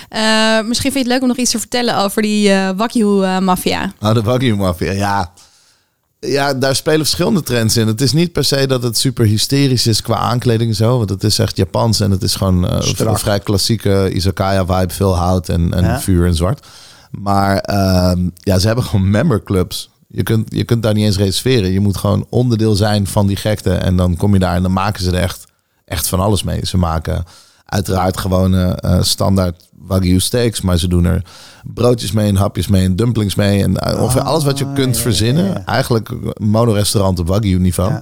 Eh, 0.09 0.21
misschien 0.61 0.91
vind 0.91 0.93
je 0.93 0.99
het 0.99 1.07
leuk 1.07 1.21
om 1.21 1.27
nog 1.27 1.37
iets 1.37 1.51
te 1.51 1.59
vertellen 1.59 1.97
over 1.97 2.21
die 2.21 2.51
eh 2.51 2.69
Wagyu-maffia. 2.75 3.93
Oh, 3.99 4.13
de 4.13 4.21
Wagyu 4.21 4.55
Mafia, 4.55 4.91
ja. 4.91 5.31
Ja, 6.19 6.53
daar 6.53 6.75
spelen 6.75 6.99
verschillende 6.99 7.43
trends 7.43 7.77
in. 7.77 7.87
Het 7.87 8.01
is 8.01 8.11
niet 8.13 8.31
per 8.31 8.43
se 8.43 8.67
dat 8.67 8.83
het 8.83 8.97
super 8.97 9.25
hysterisch 9.25 9.87
is 9.87 10.01
qua 10.01 10.15
aankleding 10.15 10.69
en 10.69 10.75
zo. 10.75 10.97
Want 10.97 11.09
het 11.09 11.23
is 11.23 11.39
echt 11.39 11.57
Japans 11.57 11.99
en 11.99 12.11
het 12.11 12.23
is 12.23 12.35
gewoon 12.35 12.69
eh, 12.69 12.87
een 12.97 13.17
vrij 13.17 13.39
klassieke 13.39 14.09
izakaya 14.13 14.65
vibe. 14.65 14.93
Veel 14.93 15.15
hout 15.17 15.49
en, 15.49 15.73
en 15.73 15.83
Ja. 15.83 15.99
vuur 15.99 16.25
en 16.27 16.35
zwart. 16.35 16.65
Maar 17.11 17.57
ehm, 17.57 18.29
ja, 18.33 18.59
ze 18.59 18.67
hebben 18.67 18.85
gewoon 18.85 19.09
memberclubs. 19.09 19.89
Je 20.07 20.23
kunt, 20.23 20.53
je 20.55 20.63
kunt 20.63 20.83
daar 20.83 20.93
niet 20.93 21.05
eens 21.05 21.17
reserveren. 21.17 21.71
Je 21.71 21.79
moet 21.79 21.97
gewoon 21.97 22.25
onderdeel 22.29 22.75
zijn 22.75 23.07
van 23.07 23.27
die 23.27 23.35
gekte. 23.35 23.73
En 23.73 23.95
dan 23.95 24.17
kom 24.17 24.33
je 24.33 24.39
daar 24.39 24.55
en 24.55 24.61
dan 24.61 24.73
maken 24.73 25.03
ze 25.03 25.11
er 25.11 25.21
echt, 25.21 25.45
echt 25.85 26.07
van 26.07 26.19
alles 26.19 26.43
mee. 26.43 26.65
Ze 26.65 26.77
maken 26.77 27.23
uiteraard 27.65 28.17
gewoon 28.17 28.55
eh, 28.55 29.01
standaard 29.01 29.65
Wagyu 29.79 30.19
steaks. 30.19 30.61
Maar 30.61 30.77
ze 30.77 30.87
doen 30.87 31.05
er 31.05 31.25
broodjes 31.63 32.11
mee 32.11 32.27
en 32.29 32.35
hapjes 32.35 32.67
mee 32.67 32.83
en 32.83 32.95
dumplings 32.95 33.35
mee. 33.35 33.63
En 33.63 33.77
eh, 33.77 34.01
ongeveer 34.01 34.21
alles 34.21 34.43
wat 34.43 34.57
je 34.57 34.65
Ah, 34.65 34.73
kunt 34.73 34.97
verzinnen. 34.97 35.45
ja, 35.45 35.51
ja. 35.51 35.65
Eigenlijk 35.65 36.09
een 36.09 36.33
monorestaurant 36.37 37.19
op 37.19 37.27
Wagyu 37.27 37.59
niveau. 37.59 37.93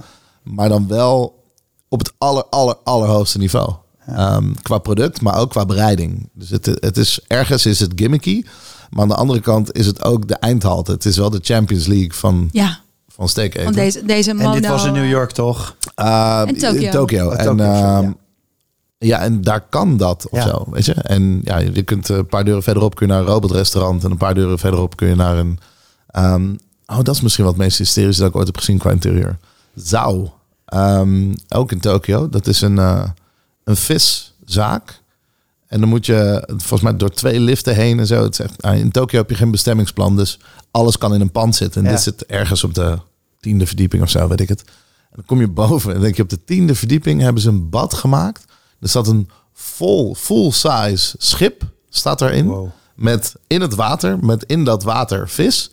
Maar 0.42 0.68
dan 0.68 0.88
wel 0.88 1.44
op 1.88 1.98
het 1.98 2.12
aller, 2.18 2.44
aller, 2.44 2.74
allerhoogste 2.84 3.38
niveau. 3.38 3.72
Ehm, 4.06 4.52
qua 4.62 4.78
product, 4.78 5.20
maar 5.20 5.36
ook 5.38 5.50
qua 5.50 5.66
bereiding. 5.66 6.28
Dus 6.32 6.50
het, 6.50 6.66
het 6.66 6.96
is, 6.96 7.20
ergens 7.26 7.66
is 7.66 7.80
het 7.80 7.92
gimmicky. 7.96 8.42
Maar 8.90 9.02
aan 9.02 9.08
de 9.08 9.14
andere 9.14 9.40
kant 9.40 9.72
is 9.72 9.86
het 9.86 10.02
ook 10.02 10.28
de 10.28 10.34
eindhalte. 10.34 10.92
Het 10.92 11.04
is 11.04 11.16
wel 11.16 11.30
de 11.30 11.38
Champions 11.42 11.86
League 11.86 12.12
van, 12.12 12.48
Ja, 12.52 12.78
van 13.08 13.28
steak 13.28 13.48
eten. 13.54 13.62
van 13.64 13.72
deze, 13.72 14.04
deze 14.04 14.34
mono... 14.34 14.52
en 14.54 14.60
dit 14.60 14.70
was 14.70 14.84
in 14.84 14.92
New 14.92 15.08
York, 15.08 15.30
toch? 15.30 15.76
Uh, 16.00 16.40
En 16.46 16.56
Tokio. 16.58 16.80
in 16.80 16.90
Tokio. 16.90 17.26
Oh, 17.26 17.40
En, 17.40 17.60
ehm, 17.60 18.02
ja. 18.02 18.14
ja. 18.98 19.18
en 19.20 19.40
daar 19.42 19.60
kan 19.60 19.96
dat 19.96 20.28
of 20.30 20.38
Ja. 20.38 20.46
zo, 20.48 20.66
weet 20.70 20.84
je. 20.84 20.92
En 20.94 21.40
ja, 21.44 21.58
je 21.58 21.82
kunt 21.82 22.08
een 22.08 22.26
paar 22.26 22.44
deuren 22.44 22.62
verderop 22.62 22.94
kun 22.94 23.06
je 23.06 23.12
naar 23.12 23.22
een 23.22 23.28
robotrestaurant. 23.28 24.04
En 24.04 24.10
een 24.10 24.16
paar 24.16 24.34
deuren 24.34 24.58
verderop 24.58 24.96
kun 24.96 25.08
je 25.08 25.14
naar 25.14 25.38
een... 25.38 25.58
ehm, 26.06 26.54
oh, 26.86 26.96
dat 27.02 27.14
is 27.14 27.20
misschien 27.20 27.44
wat 27.44 27.52
het 27.54 27.62
meest 27.62 27.78
hysterische 27.78 28.20
dat 28.20 28.30
ik 28.30 28.36
ooit 28.36 28.46
heb 28.46 28.56
gezien 28.56 28.78
qua 28.78 28.90
interieur. 28.90 29.38
Zao. 29.74 30.34
Ehm, 30.66 31.34
ook 31.48 31.72
in 31.72 31.80
Tokio. 31.80 32.28
Dat 32.28 32.46
is 32.46 32.60
een, 32.60 32.78
eh, 32.78 33.02
een 33.64 33.76
viszaak. 33.76 35.02
En 35.66 35.80
dan 35.80 35.88
moet 35.88 36.06
je 36.06 36.42
volgens 36.48 36.80
mij 36.80 36.96
door 36.96 37.10
twee 37.10 37.40
liften 37.40 37.74
heen 37.74 37.98
en 37.98 38.06
zo. 38.06 38.22
Het 38.22 38.40
nou, 38.56 38.76
in 38.76 38.90
Tokio 38.90 39.18
heb 39.18 39.30
je 39.30 39.36
geen 39.36 39.50
bestemmingsplan, 39.50 40.16
dus 40.16 40.38
alles 40.70 40.98
kan 40.98 41.14
in 41.14 41.20
een 41.20 41.30
pand 41.30 41.56
zitten. 41.56 41.80
En 41.80 41.86
Ja. 41.86 41.94
dit 41.94 42.02
zit 42.04 42.26
ergens 42.26 42.64
op 42.64 42.74
de 42.74 42.98
tiende 43.40 43.66
verdieping 43.66 44.02
of 44.02 44.10
zo, 44.10 44.28
weet 44.28 44.40
ik 44.40 44.48
het. 44.48 44.60
En 45.10 45.12
dan 45.16 45.24
kom 45.24 45.40
je 45.40 45.48
boven 45.48 45.94
en 45.94 46.00
denk 46.00 46.16
je 46.16 46.22
op 46.22 46.28
de 46.28 46.44
tiende 46.44 46.74
verdieping 46.74 47.20
hebben 47.20 47.42
ze 47.42 47.48
een 47.48 47.70
bad 47.70 47.94
gemaakt. 47.94 48.44
Er 48.80 48.88
staat 48.88 49.06
een 49.08 49.28
vol, 49.52 50.14
full 50.14 50.50
size 50.50 51.14
schip, 51.18 51.62
staat 51.88 52.20
erin. 52.20 52.46
Wow. 52.46 52.68
Met 52.94 53.34
in 53.46 53.60
het 53.60 53.74
water, 53.74 54.18
met 54.24 54.44
in 54.44 54.64
dat 54.64 54.82
water 54.82 55.28
vis. 55.28 55.70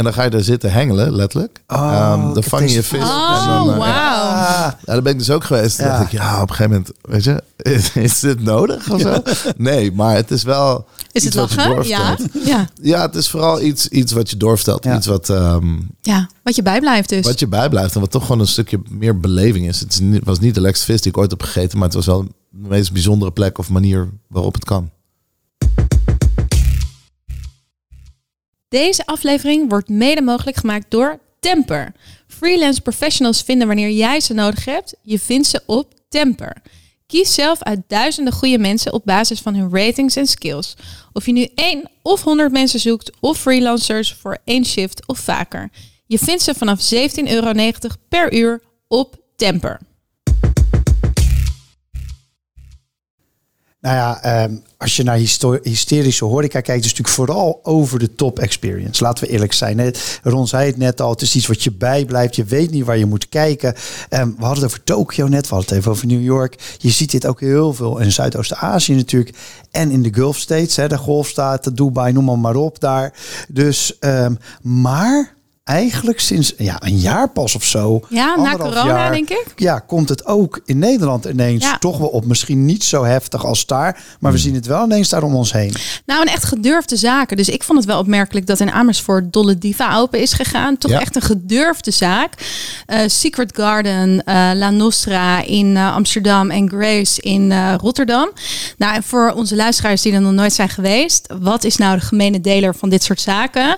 En 0.00 0.06
dan 0.06 0.14
ga 0.14 0.22
je 0.22 0.30
daar 0.30 0.42
zitten 0.42 0.72
hengelen, 0.72 1.12
letterlijk. 1.12 1.62
Oh, 1.66 1.92
Ehm, 1.92 2.34
dan 2.34 2.42
vang 2.42 2.70
je 2.70 2.82
vis. 2.82 3.00
Oh, 3.02 3.40
en 3.40 3.66
dan, 3.66 3.70
eh, 3.72 3.86
ja, 3.86 4.78
daar 4.84 5.02
ben 5.02 5.12
ik 5.12 5.18
dus 5.18 5.30
ook 5.30 5.44
geweest. 5.44 5.78
Ja. 5.78 5.84
dacht 5.88 6.02
ik, 6.02 6.10
ja, 6.10 6.42
op 6.42 6.48
een 6.50 6.54
gegeven 6.54 6.70
moment, 6.70 6.92
weet 7.02 7.24
je, 7.24 7.42
is, 7.56 7.92
is 7.96 8.20
dit 8.20 8.42
nodig 8.42 8.90
of 8.90 9.00
zo? 9.00 9.22
Nee, 9.56 9.92
maar 9.92 10.14
het 10.14 10.30
is 10.30 10.42
wel 10.42 10.86
Is 11.12 11.24
iets 11.24 11.36
het 11.36 11.54
wat 11.54 11.64
je 11.64 11.68
lachen? 11.68 11.88
Ja. 11.88 12.16
ja. 12.44 12.68
Ja, 12.82 13.02
het 13.02 13.14
is 13.14 13.28
vooral 13.28 13.60
iets, 13.60 13.88
iets 13.88 14.12
wat 14.12 14.30
je 14.30 14.36
doorvertelt. 14.36 14.84
Iets 14.84 15.06
wat, 15.06 15.28
ehm, 15.28 15.78
Ja, 16.00 16.28
wat 16.42 16.56
je 16.56 16.62
bijblijft 16.62 17.08
dus. 17.08 17.26
wat 17.26 17.38
je 17.40 17.46
bijblijft 17.46 17.94
en 17.94 18.00
wat 18.00 18.10
toch 18.10 18.22
gewoon 18.22 18.40
een 18.40 18.46
stukje 18.46 18.80
meer 18.88 19.18
beleving 19.20 19.68
is. 19.68 19.80
Het 19.80 20.00
was 20.24 20.38
niet 20.38 20.54
de 20.54 20.60
lekkerste 20.60 20.92
vis 20.92 21.00
die 21.00 21.10
ik 21.12 21.18
ooit 21.18 21.30
heb 21.30 21.42
gegeten, 21.42 21.78
maar 21.78 21.86
het 21.86 21.96
was 21.96 22.06
wel 22.06 22.22
de 22.50 22.68
meest 22.68 22.92
bijzondere 22.92 23.30
plek 23.30 23.58
of 23.58 23.68
manier 23.70 24.08
waarop 24.28 24.54
het 24.54 24.64
kan. 24.64 24.90
Deze 28.70 29.06
aflevering 29.06 29.68
wordt 29.68 29.88
mede 29.88 30.22
mogelijk 30.22 30.56
gemaakt 30.56 30.90
door 30.90 31.18
Temper. 31.40 31.92
Freelance 32.26 32.80
professionals 32.80 33.42
vinden 33.42 33.66
wanneer 33.66 33.90
jij 33.90 34.20
ze 34.20 34.34
nodig 34.34 34.64
hebt. 34.64 34.94
Je 35.02 35.18
vindt 35.18 35.46
ze 35.46 35.62
op 35.66 35.92
Temper. 36.08 36.62
Kies 37.06 37.34
zelf 37.34 37.62
uit 37.62 37.80
duizenden 37.86 38.32
goede 38.32 38.58
mensen 38.58 38.92
op 38.92 39.04
basis 39.04 39.40
van 39.40 39.54
hun 39.54 39.70
ratings 39.72 40.16
en 40.16 40.26
skills. 40.26 40.76
Of 41.12 41.26
je 41.26 41.32
nu 41.32 41.48
één 41.54 41.90
of 42.02 42.22
100 42.22 42.52
mensen 42.52 42.80
zoekt 42.80 43.10
of 43.20 43.38
freelancers 43.38 44.14
voor 44.14 44.38
één 44.44 44.64
shift 44.64 45.06
of 45.06 45.18
vaker. 45.18 45.70
Je 46.06 46.18
vindt 46.18 46.42
ze 46.42 46.54
vanaf 46.54 46.92
17,90 46.94 47.24
euro 47.24 47.52
per 48.08 48.32
uur 48.34 48.62
op 48.88 49.16
Temper. 49.36 49.80
Nou 53.80 53.96
ja, 53.96 54.22
ehm, 54.22 54.56
als 54.76 54.96
je 54.96 55.02
naar 55.02 55.20
hysterische 55.62 56.24
horeca 56.24 56.60
kijkt, 56.60 56.84
is 56.84 56.90
het 56.90 56.98
natuurlijk 56.98 57.30
vooral 57.30 57.60
over 57.62 57.98
de 57.98 58.14
top 58.14 58.38
experience. 58.38 59.02
Laten 59.02 59.24
we 59.24 59.30
eerlijk 59.30 59.52
zijn. 59.52 59.94
Ron 60.22 60.46
zei 60.46 60.66
het 60.66 60.76
net 60.76 61.00
al, 61.00 61.10
het 61.10 61.22
is 61.22 61.36
iets 61.36 61.46
wat 61.46 61.62
je 61.62 61.72
bijblijft. 61.72 62.36
Je 62.36 62.44
weet 62.44 62.70
niet 62.70 62.84
waar 62.84 62.98
je 62.98 63.06
moet 63.06 63.28
kijken. 63.28 63.74
Ehm, 64.08 64.28
we 64.28 64.44
hadden 64.44 64.62
het 64.62 64.64
over 64.64 64.84
Tokio 64.84 65.26
net, 65.26 65.48
we 65.48 65.54
hadden 65.54 65.68
het 65.68 65.78
even 65.78 65.90
over 65.90 66.06
New 66.06 66.22
York. 66.22 66.76
Je 66.78 66.90
ziet 66.90 67.10
dit 67.10 67.26
ook 67.26 67.40
heel 67.40 67.74
veel 67.74 67.98
in 67.98 68.12
Zuidoost-Azië 68.12 68.94
natuurlijk. 68.94 69.36
En 69.70 69.90
in 69.90 70.02
de 70.02 70.14
Gulf 70.14 70.36
States, 70.36 70.76
hè, 70.76 70.88
de 70.88 70.98
golfstaten, 70.98 71.74
Dubai, 71.74 72.12
noem 72.12 72.24
maar, 72.24 72.38
maar 72.38 72.56
op 72.56 72.80
daar. 72.80 73.12
Dus, 73.48 73.98
ehm, 73.98 74.34
maar 74.62 75.34
eigenlijk 75.70 76.20
sinds 76.20 76.52
ja, 76.58 76.76
een 76.78 76.98
jaar 76.98 77.28
pas 77.28 77.54
of 77.54 77.64
zo. 77.64 78.00
Ja, 78.08 78.36
na 78.36 78.56
corona, 78.56 79.10
denk 79.10 79.28
ik. 79.30 79.46
Ja, 79.56 79.78
komt 79.78 80.08
het 80.08 80.26
ook 80.26 80.60
in 80.64 80.78
Nederland 80.78 81.24
ineens 81.24 81.64
Ja. 81.64 81.78
toch 81.78 81.98
wel 81.98 82.08
op. 82.08 82.24
Misschien 82.24 82.64
niet 82.64 82.84
zo 82.84 83.04
heftig 83.04 83.44
als 83.44 83.66
daar, 83.66 84.02
maar 84.20 84.32
we 84.32 84.38
zien 84.38 84.54
het 84.54 84.66
wel 84.66 84.84
ineens 84.84 85.08
daar 85.08 85.22
om 85.22 85.34
ons 85.34 85.52
heen. 85.52 85.74
Nou, 86.06 86.20
een 86.20 86.28
echt 86.32 86.44
gedurfde 86.44 86.96
zaken. 86.96 87.36
Dus 87.36 87.48
ik 87.48 87.62
vond 87.62 87.78
het 87.78 87.86
wel 87.86 87.98
opmerkelijk 87.98 88.46
dat 88.46 88.60
in 88.60 88.70
Amersfoort 88.70 89.32
Dolle 89.32 89.58
Diva 89.58 89.96
open 89.96 90.20
is 90.20 90.32
gegaan. 90.32 90.78
Toch 90.78 90.90
Ja. 90.90 91.00
echt 91.00 91.16
een 91.16 91.22
gedurfde 91.22 91.90
zaak. 91.90 92.32
Eh, 92.86 92.98
Secret 93.06 93.56
Garden, 93.56 94.24
eh, 94.24 94.34
La 94.54 94.70
Nostra 94.70 95.42
in 95.42 95.76
eh, 95.76 95.94
Amsterdam 95.94 96.50
en 96.50 96.68
Grace 96.68 97.20
in 97.22 97.52
eh, 97.52 97.74
Rotterdam. 97.80 98.30
Nou, 98.78 98.94
en 98.94 99.02
voor 99.02 99.32
onze 99.36 99.56
luisteraars 99.56 100.02
die 100.02 100.12
er 100.12 100.20
nog 100.20 100.32
nooit 100.32 100.52
zijn 100.52 100.68
geweest. 100.68 101.32
Wat 101.40 101.64
is 101.64 101.76
nou 101.76 101.98
de 101.98 102.04
gemene 102.04 102.40
deler 102.40 102.74
van 102.74 102.88
dit 102.88 103.02
soort 103.02 103.20
zaken? 103.20 103.76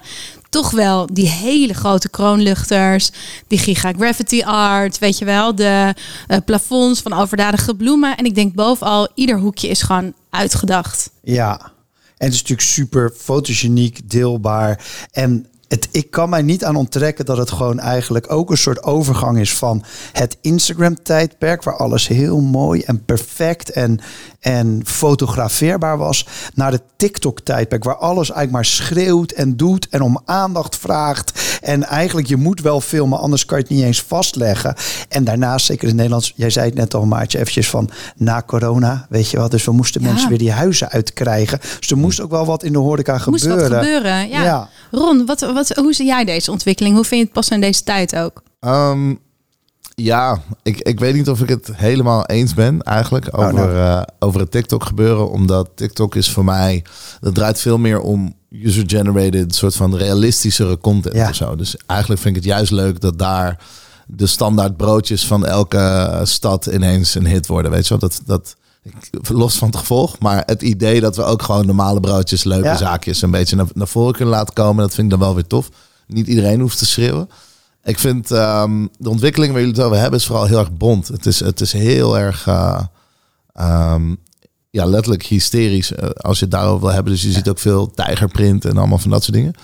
Toch 0.53 0.71
wel 0.71 1.07
die 1.13 1.29
hele 1.29 1.75
grote 1.75 2.09
kroonluchters, 2.09 3.11
die 3.47 3.59
gigagravity 3.59 4.43
art, 4.43 4.99
weet 4.99 5.19
je 5.19 5.25
wel, 5.25 5.55
de 5.55 5.95
eh, 6.27 6.39
plafonds 6.45 7.01
van 7.01 7.13
overdadige 7.13 7.75
bloemen. 7.75 8.17
En 8.17 8.25
ik 8.25 8.35
denk 8.35 8.55
bovenal, 8.55 9.09
ieder 9.15 9.39
hoekje 9.39 9.69
is 9.69 9.83
gewoon 9.83 10.15
uitgedacht. 10.31 11.11
Ja, 11.23 11.61
en 11.61 12.29
het 12.29 12.33
is 12.33 12.41
natuurlijk 12.41 12.69
super 12.69 13.13
fotogeniek, 13.17 14.11
deelbaar. 14.11 14.85
En 15.11 15.47
het, 15.73 15.89
ik 15.91 16.11
kan 16.11 16.29
mij 16.29 16.43
niet 16.43 16.65
aan 16.65 16.77
onttrekken 16.77 17.25
dat 17.25 17.37
het 17.37 17.51
gewoon 17.51 17.79
eigenlijk 17.79 18.33
ook 18.33 18.51
een 18.51 18.57
soort 18.57 18.83
overgang 18.83 19.39
is 19.39 19.55
van 19.55 19.85
het 20.13 20.37
Instagram-tijdperk, 20.41 21.63
waar 21.63 21.77
alles 21.77 22.09
heel 22.09 22.41
mooi 22.41 22.81
en 22.81 23.05
perfect 23.05 23.71
en, 23.71 24.01
en 24.41 24.81
fotografeerbaar 24.85 25.99
was, 25.99 26.27
naar 26.55 26.73
het 26.73 26.83
TikTok-tijdperk, 26.97 27.85
waar 27.85 27.97
alles 27.97 28.31
eigenlijk 28.31 28.51
maar 28.53 28.65
schreeuwt 28.65 29.33
en 29.33 29.57
doet 29.57 29.89
en 29.89 30.01
om 30.01 30.21
aandacht 30.25 30.77
vraagt. 30.77 31.52
En 31.63 31.85
eigenlijk, 31.85 32.29
je 32.29 32.37
moet 32.37 32.61
wel 32.61 32.81
filmen, 32.81 33.19
anders 33.19 33.45
kan 33.45 33.59
je 33.59 33.65
het 33.65 33.73
niet 33.73 33.83
eens 33.85 34.03
vastleggen. 34.03 34.75
En 35.09 35.25
daarnaast, 35.25 35.67
zeker 35.67 35.89
in 35.89 35.95
Nederlands, 35.97 36.33
jij 36.37 36.51
zei 36.51 36.67
het 36.67 36.75
net 36.75 36.95
al, 36.95 37.05
Maartje, 37.07 37.39
eventjes 37.39 37.71
van 37.71 37.91
na 38.17 38.43
corona, 38.47 39.07
weet 39.09 39.31
je 39.31 39.37
wel. 39.37 39.49
Dus 39.49 39.65
we 39.65 39.73
moesten 39.73 40.01
Ja. 40.03 40.09
mensen 40.09 40.29
weer 40.29 40.39
die 40.39 40.53
huizen 40.53 40.89
uitkrijgen. 40.91 41.59
Dus 41.79 41.91
er 41.91 41.97
moest 41.99 42.21
ook 42.21 42.31
wel 42.31 42.47
wat 42.47 42.63
in 42.63 42.73
de 42.73 42.79
horeca 42.79 43.21
Moest 43.27 43.43
gebeuren. 43.43 43.71
wat 43.71 43.79
gebeuren. 43.79 44.29
Ja. 44.29 44.43
Ja. 44.43 44.69
Ron, 44.91 45.27
wat, 45.27 45.41
wat, 45.41 45.69
hoe 45.69 45.93
zie 45.93 46.07
jij 46.07 46.25
deze 46.25 46.51
ontwikkeling? 46.51 46.95
Hoe 46.95 47.05
vind 47.05 47.21
je 47.21 47.25
het 47.27 47.35
passen 47.35 47.55
in 47.55 47.61
deze 47.61 47.83
tijd 47.83 48.17
ook? 48.17 48.43
Ehm, 48.61 49.15
ja, 49.95 50.39
ik, 50.63 50.79
ik 50.81 51.01
weet 51.01 51.15
niet 51.15 51.29
of 51.29 51.41
ik 51.41 51.49
het 51.49 51.69
helemaal 51.75 52.27
eens 52.27 52.55
ben 52.55 52.83
eigenlijk 52.83 53.39
over, 53.39 53.55
nou. 53.55 53.77
eh, 53.77 54.03
over 54.19 54.41
het 54.41 54.51
TikTok 54.51 54.85
gebeuren. 54.85 55.31
Omdat 55.31 55.69
TikTok 55.75 56.15
is 56.15 56.31
voor 56.31 56.45
mij, 56.45 56.85
dat 57.21 57.35
draait 57.35 57.61
veel 57.61 57.79
meer 57.79 58.01
om 58.01 58.35
user-generated, 58.53 59.55
soort 59.55 59.75
van 59.77 59.97
realistischere 59.97 60.79
content 60.79 61.15
Ja. 61.15 61.29
of 61.29 61.35
zo. 61.35 61.57
Dus 61.57 61.77
eigenlijk 61.87 62.21
vind 62.21 62.37
ik 62.37 62.43
het 62.43 62.51
juist 62.53 62.73
leuk 62.73 63.01
dat 63.01 63.19
daar 63.19 63.59
de 64.07 64.27
standaard 64.27 64.77
broodjes 64.77 65.27
van 65.27 65.47
elke 65.47 66.21
stad 66.23 66.67
ineens 66.67 67.15
een 67.15 67.27
hit 67.27 67.47
worden. 67.47 67.71
Weet 67.71 67.83
je 67.89 67.89
wel, 67.89 67.99
dat... 68.09 68.21
dat 68.27 68.57
Los 69.29 69.57
van 69.59 69.69
het 69.69 69.77
gevolg, 69.77 70.19
maar 70.19 70.43
het 70.47 70.63
idee 70.63 71.01
dat 71.01 71.17
we 71.17 71.23
ook 71.23 71.43
gewoon 71.43 71.67
normale 71.67 72.01
broodjes, 72.01 72.45
leuke 72.45 72.65
Ja. 72.65 72.77
zaakjes 72.77 73.23
een 73.23 73.31
beetje 73.31 73.57
naar, 73.57 73.67
naar 73.75 73.89
voren 73.89 74.13
kunnen 74.15 74.35
laten 74.35 74.55
komen, 74.55 74.83
dat 74.83 74.95
vind 74.95 75.13
ik 75.13 75.19
dan 75.19 75.27
wel 75.27 75.35
weer 75.35 75.47
tof. 75.47 75.69
Niet 76.07 76.27
iedereen 76.27 76.61
hoeft 76.61 76.79
te 76.79 76.87
schreeuwen. 76.87 77.29
Ik 77.85 77.99
vind 77.99 78.31
ehm, 78.31 78.87
de 78.99 79.09
ontwikkeling 79.09 79.53
waar 79.53 79.61
jullie 79.61 79.77
het 79.77 79.85
over 79.87 79.99
hebben 79.99 80.19
is 80.19 80.27
vooral 80.27 80.45
heel 80.47 80.59
erg 80.59 80.73
bond. 80.73 81.09
Het 81.09 81.27
is, 81.27 81.41
het 81.41 81.61
is 81.61 81.73
heel 81.73 82.19
erg, 82.19 82.47
eh, 82.47 82.81
ehm, 83.53 84.15
ja, 84.73 84.85
letterlijk 84.85 85.23
hysterisch 85.27 85.93
eh, 85.93 86.09
als 86.11 86.39
je 86.39 86.45
het 86.45 86.55
daarover 86.55 86.81
wil 86.81 86.93
hebben. 86.93 87.13
Dus 87.13 87.23
je 87.23 87.31
ziet 87.33 87.49
ook 87.49 87.59
veel 87.59 87.91
tijgerprint 87.91 88.65
en 88.65 88.77
allemaal 88.77 88.99
van 88.99 89.11
dat 89.11 89.23
soort 89.23 89.37
dingen. 89.37 89.55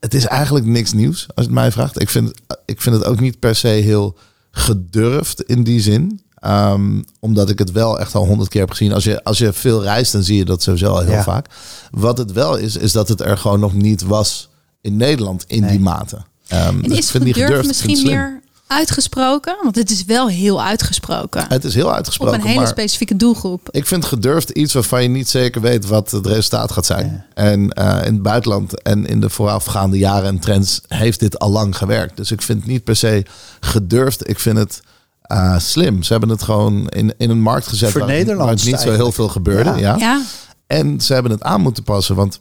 Het 0.00 0.14
is 0.14 0.24
eigenlijk 0.26 0.64
niks 0.66 0.92
nieuws, 0.92 1.20
als 1.20 1.34
je 1.34 1.42
het 1.42 1.50
mij 1.50 1.72
vraagt. 1.72 2.00
Ik 2.00 2.08
vind, 2.10 2.30
ik 2.64 2.80
vind 2.80 2.96
het 2.96 3.04
ook 3.04 3.20
niet 3.20 3.38
per 3.38 3.54
se 3.54 3.68
heel 3.68 4.16
gedurfd 4.50 5.42
in 5.42 5.62
die 5.62 5.80
zin. 5.80 6.20
Ehm, 6.34 7.02
omdat 7.20 7.50
ik 7.50 7.58
het 7.58 7.72
wel 7.72 7.98
echt 8.00 8.14
al 8.14 8.26
honderd 8.26 8.48
keer 8.48 8.60
heb 8.60 8.70
gezien. 8.70 8.92
Als 8.92 9.04
je, 9.04 9.24
als 9.24 9.38
je 9.38 9.52
veel 9.52 9.82
reist, 9.82 10.12
dan 10.12 10.22
zie 10.22 10.36
je 10.36 10.44
dat 10.44 10.62
sowieso 10.62 10.86
al 10.92 11.00
heel 11.00 11.10
Ja. 11.10 11.22
vaak. 11.22 11.46
Wat 11.90 12.18
het 12.18 12.32
wel 12.32 12.56
is, 12.56 12.76
is 12.76 12.92
dat 12.92 13.08
het 13.08 13.20
er 13.20 13.38
gewoon 13.38 13.60
nog 13.60 13.74
niet 13.74 14.02
was 14.02 14.48
in 14.80 14.96
Nederland 14.96 15.44
in 15.46 15.60
Nee. 15.60 15.70
die 15.70 15.80
mate. 15.80 16.18
Ehm, 16.46 16.68
En 16.68 16.82
dus 16.82 16.92
ik 16.92 16.98
is 16.98 17.10
vind 17.10 17.24
gedurfd 17.24 17.46
gedurfd, 17.46 17.66
misschien 17.68 18.06
meer 18.06 18.42
uitgesproken? 18.66 19.56
Want 19.62 19.76
het 19.76 19.90
is 19.90 20.04
wel 20.04 20.28
heel 20.28 20.62
uitgesproken. 20.62 21.44
Het 21.48 21.64
is 21.64 21.74
heel 21.74 21.86
Op 21.86 21.92
uitgesproken. 21.92 22.34
een 22.40 22.46
hele 22.46 22.66
specifieke 22.66 23.16
doelgroep. 23.16 23.68
ik 23.70 23.86
vind 23.86 24.04
gedurfd 24.04 24.50
iets 24.50 24.72
waarvan 24.72 25.02
je 25.02 25.08
niet 25.08 25.28
zeker 25.28 25.60
weet 25.60 25.86
wat 25.86 26.10
het 26.10 26.26
resultaat 26.26 26.72
gaat 26.72 26.86
zijn. 26.86 27.24
En 27.34 27.70
eh, 27.70 28.06
in 28.06 28.12
het 28.12 28.22
buitenland 28.22 28.82
en 28.82 29.06
in 29.06 29.20
de 29.20 29.30
voorafgaande 29.30 29.98
jaren 29.98 30.28
en 30.28 30.38
trends 30.38 30.80
heeft 30.88 31.20
dit 31.20 31.38
al 31.38 31.50
lang 31.50 31.76
gewerkt. 31.76 32.16
Dus 32.16 32.30
ik 32.30 32.42
vind 32.42 32.58
het 32.58 32.68
niet 32.68 32.84
per 32.84 32.96
se 32.96 33.24
gedurfd. 33.60 34.28
Ik 34.28 34.38
vind 34.40 34.58
het 34.58 34.82
eh, 35.22 35.58
slim. 35.58 36.02
Ze 36.02 36.12
hebben 36.12 36.30
het 36.30 36.42
gewoon 36.42 36.88
in, 36.88 37.14
in 37.18 37.30
een 37.30 37.40
markt 37.40 37.66
gezet 37.66 37.92
waar, 37.92 38.00
waar 38.02 38.08
het 38.10 38.18
Vernederlandst 38.18 38.66
niet 38.66 38.80
zo 38.80 38.92
heel 38.92 39.12
veel 39.12 39.28
gebeurde. 39.28 39.70
Ja. 39.70 39.76
Ja. 39.78 39.96
Ja, 39.96 40.22
En 40.66 41.00
ze 41.00 41.12
hebben 41.12 41.32
het 41.32 41.42
aan 41.42 41.60
moeten 41.60 41.82
passen, 41.82 42.14
want 42.14 42.40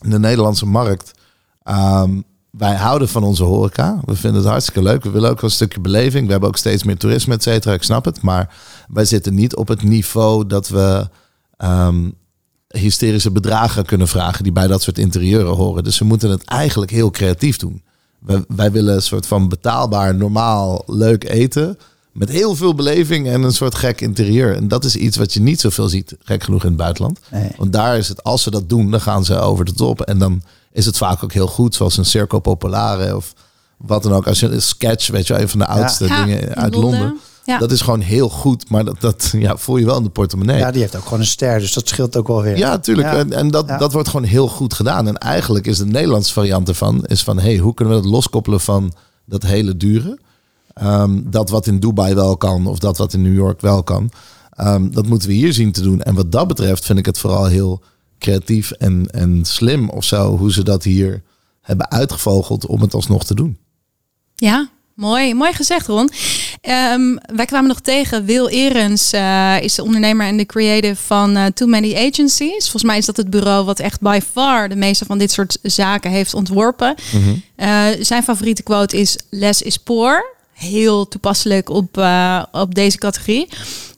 de 0.00 0.18
Nederlandse 0.18 0.66
markt, 0.66 1.10
ehm, 1.62 2.20
wij 2.58 2.74
houden 2.74 3.08
van 3.08 3.22
onze 3.22 3.44
horeca. 3.44 4.00
We 4.04 4.14
vinden 4.16 4.40
het 4.40 4.50
hartstikke 4.50 4.82
leuk. 4.82 5.04
We 5.04 5.10
willen 5.10 5.30
ook 5.30 5.40
wel 5.40 5.50
een 5.50 5.56
stukje 5.56 5.80
beleving. 5.80 6.24
We 6.24 6.30
hebben 6.30 6.48
ook 6.48 6.56
steeds 6.56 6.82
meer 6.82 6.96
toerisme, 6.96 7.34
et 7.34 7.42
cetera. 7.42 7.74
Ik 7.74 7.82
snap 7.82 8.04
het. 8.04 8.22
Maar 8.22 8.54
wij 8.88 9.04
zitten 9.04 9.34
niet 9.34 9.56
op 9.56 9.68
het 9.68 9.82
niveau 9.82 10.46
dat 10.46 10.68
we 10.68 11.08
ehm, 11.56 12.10
hysterische 12.68 13.30
bedragen 13.30 13.84
kunnen 13.84 14.08
vragen 14.08 14.42
die 14.42 14.52
bij 14.52 14.66
dat 14.66 14.82
soort 14.82 14.98
interieuren 14.98 15.54
horen. 15.54 15.84
Dus 15.84 15.98
we 15.98 16.04
moeten 16.04 16.30
het 16.30 16.44
eigenlijk 16.44 16.90
heel 16.90 17.10
creatief 17.10 17.56
doen. 17.56 17.82
Wij, 18.18 18.44
wij 18.48 18.72
willen 18.72 18.94
een 18.94 19.02
soort 19.02 19.26
van 19.26 19.48
betaalbaar, 19.48 20.14
normaal, 20.14 20.82
leuk 20.86 21.24
eten. 21.24 21.78
Met 22.12 22.28
heel 22.28 22.54
veel 22.54 22.74
beleving 22.74 23.28
en 23.28 23.42
een 23.42 23.52
soort 23.52 23.74
gek 23.74 24.00
interieur. 24.00 24.56
En 24.56 24.68
dat 24.68 24.84
is 24.84 24.96
iets 24.96 25.16
wat 25.16 25.32
je 25.32 25.40
niet 25.40 25.60
zoveel 25.60 25.88
ziet, 25.88 26.16
gek 26.18 26.42
genoeg 26.42 26.62
in 26.62 26.68
het 26.68 26.76
buitenland. 26.76 27.20
Nee. 27.30 27.50
Want 27.56 27.72
daar 27.72 27.96
is 27.98 28.08
het, 28.08 28.24
als 28.24 28.42
ze 28.42 28.50
dat 28.50 28.68
doen, 28.68 28.90
dan 28.90 29.00
gaan 29.00 29.24
ze 29.24 29.38
over 29.38 29.64
de 29.64 29.72
top. 29.72 30.00
En 30.00 30.18
dan 30.18 30.42
is 30.74 30.86
het 30.86 30.96
vaak 30.96 31.24
ook 31.24 31.32
heel 31.32 31.46
goed, 31.46 31.74
zoals 31.74 31.96
een 31.96 32.04
Circo 32.04 32.38
Popolare 32.38 33.16
of 33.16 33.32
wat 33.76 34.02
dan 34.02 34.12
ook. 34.12 34.26
Als 34.26 34.40
je 34.40 34.48
een 34.48 34.62
sketch, 34.62 35.08
weet 35.08 35.26
je 35.26 35.32
wel, 35.32 35.42
een 35.42 35.48
van 35.48 35.58
de 35.58 35.66
oudste 35.66 36.04
Ja, 36.06 36.24
dingen 36.24 36.40
in 36.40 36.54
uit 36.54 36.74
Londen. 36.74 36.98
Londen. 37.00 37.18
Ja. 37.44 37.58
Dat 37.58 37.70
is 37.72 37.80
gewoon 37.80 38.00
heel 38.00 38.28
goed, 38.28 38.70
maar 38.70 38.84
dat, 38.84 39.00
dat 39.00 39.30
ja, 39.32 39.56
voel 39.56 39.76
je 39.76 39.84
wel 39.84 39.96
in 39.96 40.02
de 40.02 40.08
portemonnee. 40.08 40.58
Ja, 40.58 40.70
die 40.70 40.80
heeft 40.80 40.96
ook 40.96 41.02
gewoon 41.02 41.20
een 41.20 41.26
ster, 41.26 41.58
dus 41.58 41.72
dat 41.72 41.88
scheelt 41.88 42.16
ook 42.16 42.26
wel 42.26 42.42
weer. 42.42 42.56
Ja, 42.56 42.78
tuurlijk. 42.78 43.08
Ja. 43.08 43.16
En, 43.18 43.32
en 43.32 43.48
dat, 43.50 43.68
Ja. 43.68 43.78
dat 43.78 43.92
wordt 43.92 44.08
gewoon 44.08 44.26
heel 44.26 44.48
goed 44.48 44.74
gedaan. 44.74 45.08
En 45.08 45.18
eigenlijk 45.18 45.66
is 45.66 45.78
de 45.78 45.86
Nederlandse 45.86 46.32
variant 46.32 46.68
ervan... 46.68 47.04
is 47.04 47.22
van, 47.22 47.38
hey, 47.38 47.56
hoe 47.58 47.74
kunnen 47.74 47.94
we 47.96 48.02
dat 48.02 48.10
loskoppelen 48.10 48.60
van 48.60 48.92
dat 49.24 49.42
hele 49.42 49.76
dure? 49.76 50.18
Ehm, 50.74 51.20
dat 51.24 51.50
wat 51.50 51.66
in 51.66 51.80
Dubai 51.80 52.14
wel 52.14 52.36
kan, 52.36 52.66
of 52.66 52.78
dat 52.78 52.98
wat 52.98 53.12
in 53.12 53.22
New 53.22 53.34
York 53.34 53.60
wel 53.60 53.82
kan. 53.82 54.10
Ehm, 54.50 54.90
dat 54.90 55.06
moeten 55.06 55.28
we 55.28 55.34
hier 55.34 55.52
zien 55.52 55.72
te 55.72 55.82
doen. 55.82 56.02
En 56.02 56.14
wat 56.14 56.32
dat 56.32 56.46
betreft 56.48 56.84
vind 56.84 56.98
ik 56.98 57.06
het 57.06 57.18
vooral 57.18 57.44
heel 57.46 57.82
creatief 58.24 58.70
en, 58.70 59.06
en 59.10 59.44
slim 59.44 59.88
of 59.90 60.04
zo... 60.04 60.36
hoe 60.36 60.52
ze 60.52 60.62
dat 60.62 60.84
hier 60.84 61.22
hebben 61.60 61.90
uitgevogeld 61.90 62.66
om 62.66 62.80
het 62.80 62.94
alsnog 62.94 63.24
te 63.24 63.34
doen. 63.34 63.58
Ja, 64.34 64.68
mooi. 64.94 65.34
Mooi 65.34 65.52
gezegd, 65.52 65.86
Ron. 65.86 66.10
Ehm, 66.60 67.16
wij 67.34 67.44
kwamen 67.44 67.68
nog 67.68 67.80
tegen. 67.80 68.24
Wil 68.24 68.48
Erens 68.48 69.12
eh, 69.12 69.56
is 69.60 69.74
de 69.74 69.82
ondernemer 69.82 70.26
en 70.26 70.36
de 70.36 70.46
creative 70.46 71.02
van 71.02 71.36
eh, 71.36 71.46
Too 71.46 71.68
Many 71.68 71.94
Agencies. 71.96 72.62
Volgens 72.62 72.82
mij 72.82 72.98
is 72.98 73.06
dat 73.06 73.16
het 73.16 73.30
bureau 73.30 73.64
wat 73.64 73.78
echt 73.78 74.00
by 74.00 74.20
far 74.32 74.68
de 74.68 74.76
meeste 74.76 75.04
van 75.04 75.18
dit 75.18 75.30
soort 75.30 75.58
zaken 75.62 76.10
heeft 76.10 76.34
ontworpen. 76.34 76.94
Eh, 77.56 77.86
zijn 78.00 78.22
favoriete 78.22 78.62
quote 78.62 79.00
is 79.00 79.18
less 79.30 79.62
is 79.62 79.76
poor. 79.76 80.32
Heel 80.52 81.08
toepasselijk 81.08 81.68
op, 81.68 82.06
op 82.52 82.74
deze 82.74 82.98
categorie. 82.98 83.48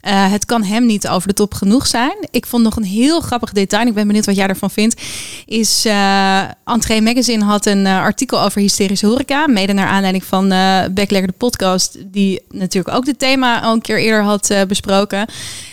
Eh, 0.06 0.30
het 0.30 0.44
kan 0.44 0.62
hem 0.62 0.86
niet 0.86 1.08
over 1.08 1.28
de 1.28 1.34
top 1.34 1.54
genoeg 1.54 1.86
zijn. 1.86 2.16
Ik 2.30 2.46
vond 2.46 2.62
nog 2.62 2.76
een 2.76 2.84
heel 2.84 3.20
grappig 3.20 3.52
detail. 3.52 3.86
Ik 3.86 3.94
ben 3.94 4.06
benieuwd 4.06 4.26
wat 4.26 4.36
jij 4.36 4.46
ervan 4.46 4.70
vindt. 4.70 5.00
Is 5.46 5.84
Entree 6.64 7.02
Magazine 7.02 7.44
had 7.44 7.66
een 7.66 7.86
eh, 7.86 8.00
artikel 8.00 8.42
over 8.42 8.60
hysterische 8.60 9.06
horeca. 9.06 9.46
Mede 9.46 9.72
naar 9.72 9.86
aanleiding 9.86 10.25
van 10.25 10.52
eh 10.52 10.84
Backlegger 10.90 11.26
de 11.26 11.34
podcast. 11.36 11.96
Die 12.04 12.40
natuurlijk 12.50 12.96
ook 12.96 13.04
dit 13.04 13.18
thema 13.18 13.60
al 13.60 13.72
een 13.72 13.80
keer 13.80 13.98
eerder 13.98 14.22
had 14.22 14.54
besproken. 14.68 15.26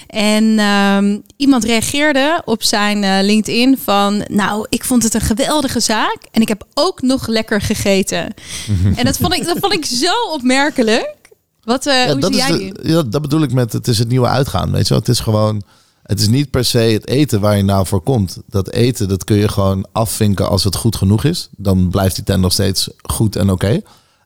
En 0.07 0.59
ehm, 0.59 1.17
iemand 1.37 1.63
reageerde 1.63 2.41
op 2.45 2.63
zijn 2.63 3.25
LinkedIn 3.25 3.77
van... 3.83 4.25
Nou, 4.27 4.65
ik 4.69 4.83
vond 4.83 5.03
het 5.03 5.13
een 5.13 5.21
geweldige 5.21 5.79
zaak. 5.79 6.17
En 6.31 6.41
ik 6.41 6.47
heb 6.47 6.65
ook 6.73 7.01
nog 7.01 7.27
lekker 7.27 7.61
gegeten. 7.61 8.33
en 8.95 9.05
dat 9.05 9.17
vond 9.17 9.33
ik, 9.33 9.45
dat 9.45 9.57
vond 9.59 9.73
ik 9.73 9.85
zo 9.85 10.13
opmerkelijk. 10.31 11.21
Wat, 11.63 11.85
eh 11.85 12.03
hoe 12.11 12.19
dat, 12.19 12.33
zie 12.33 12.41
is 12.41 12.47
jij 12.47 12.57
de- 12.57 12.89
ja, 12.89 13.01
dat 13.03 13.21
bedoel 13.21 13.41
ik 13.41 13.53
met 13.53 13.73
het 13.73 13.87
is 13.87 13.99
het 13.99 14.07
nieuwe 14.07 14.27
uitgaan. 14.27 14.71
Weet 14.71 14.83
je 14.83 14.89
wel? 14.89 14.97
Het 14.99 15.07
is 15.09 15.19
gewoon. 15.19 15.61
Het 16.03 16.19
is 16.19 16.27
niet 16.27 16.49
per 16.49 16.65
se 16.65 16.77
het 16.77 17.07
eten 17.07 17.39
waar 17.39 17.57
je 17.57 17.63
nou 17.63 17.85
voor 17.85 18.01
komt. 18.01 18.37
Dat 18.47 18.69
eten, 18.71 19.07
dat 19.07 19.23
kun 19.23 19.35
je 19.37 19.47
gewoon 19.47 19.85
afvinken 19.91 20.49
als 20.49 20.63
het 20.63 20.75
goed 20.75 20.95
genoeg 20.95 21.23
is. 21.23 21.49
Dan 21.57 21.89
blijft 21.89 22.15
die 22.15 22.23
tent 22.23 22.41
nog 22.41 22.51
steeds 22.51 22.89
goed 23.01 23.35
en 23.35 23.49
oké. 23.49 23.81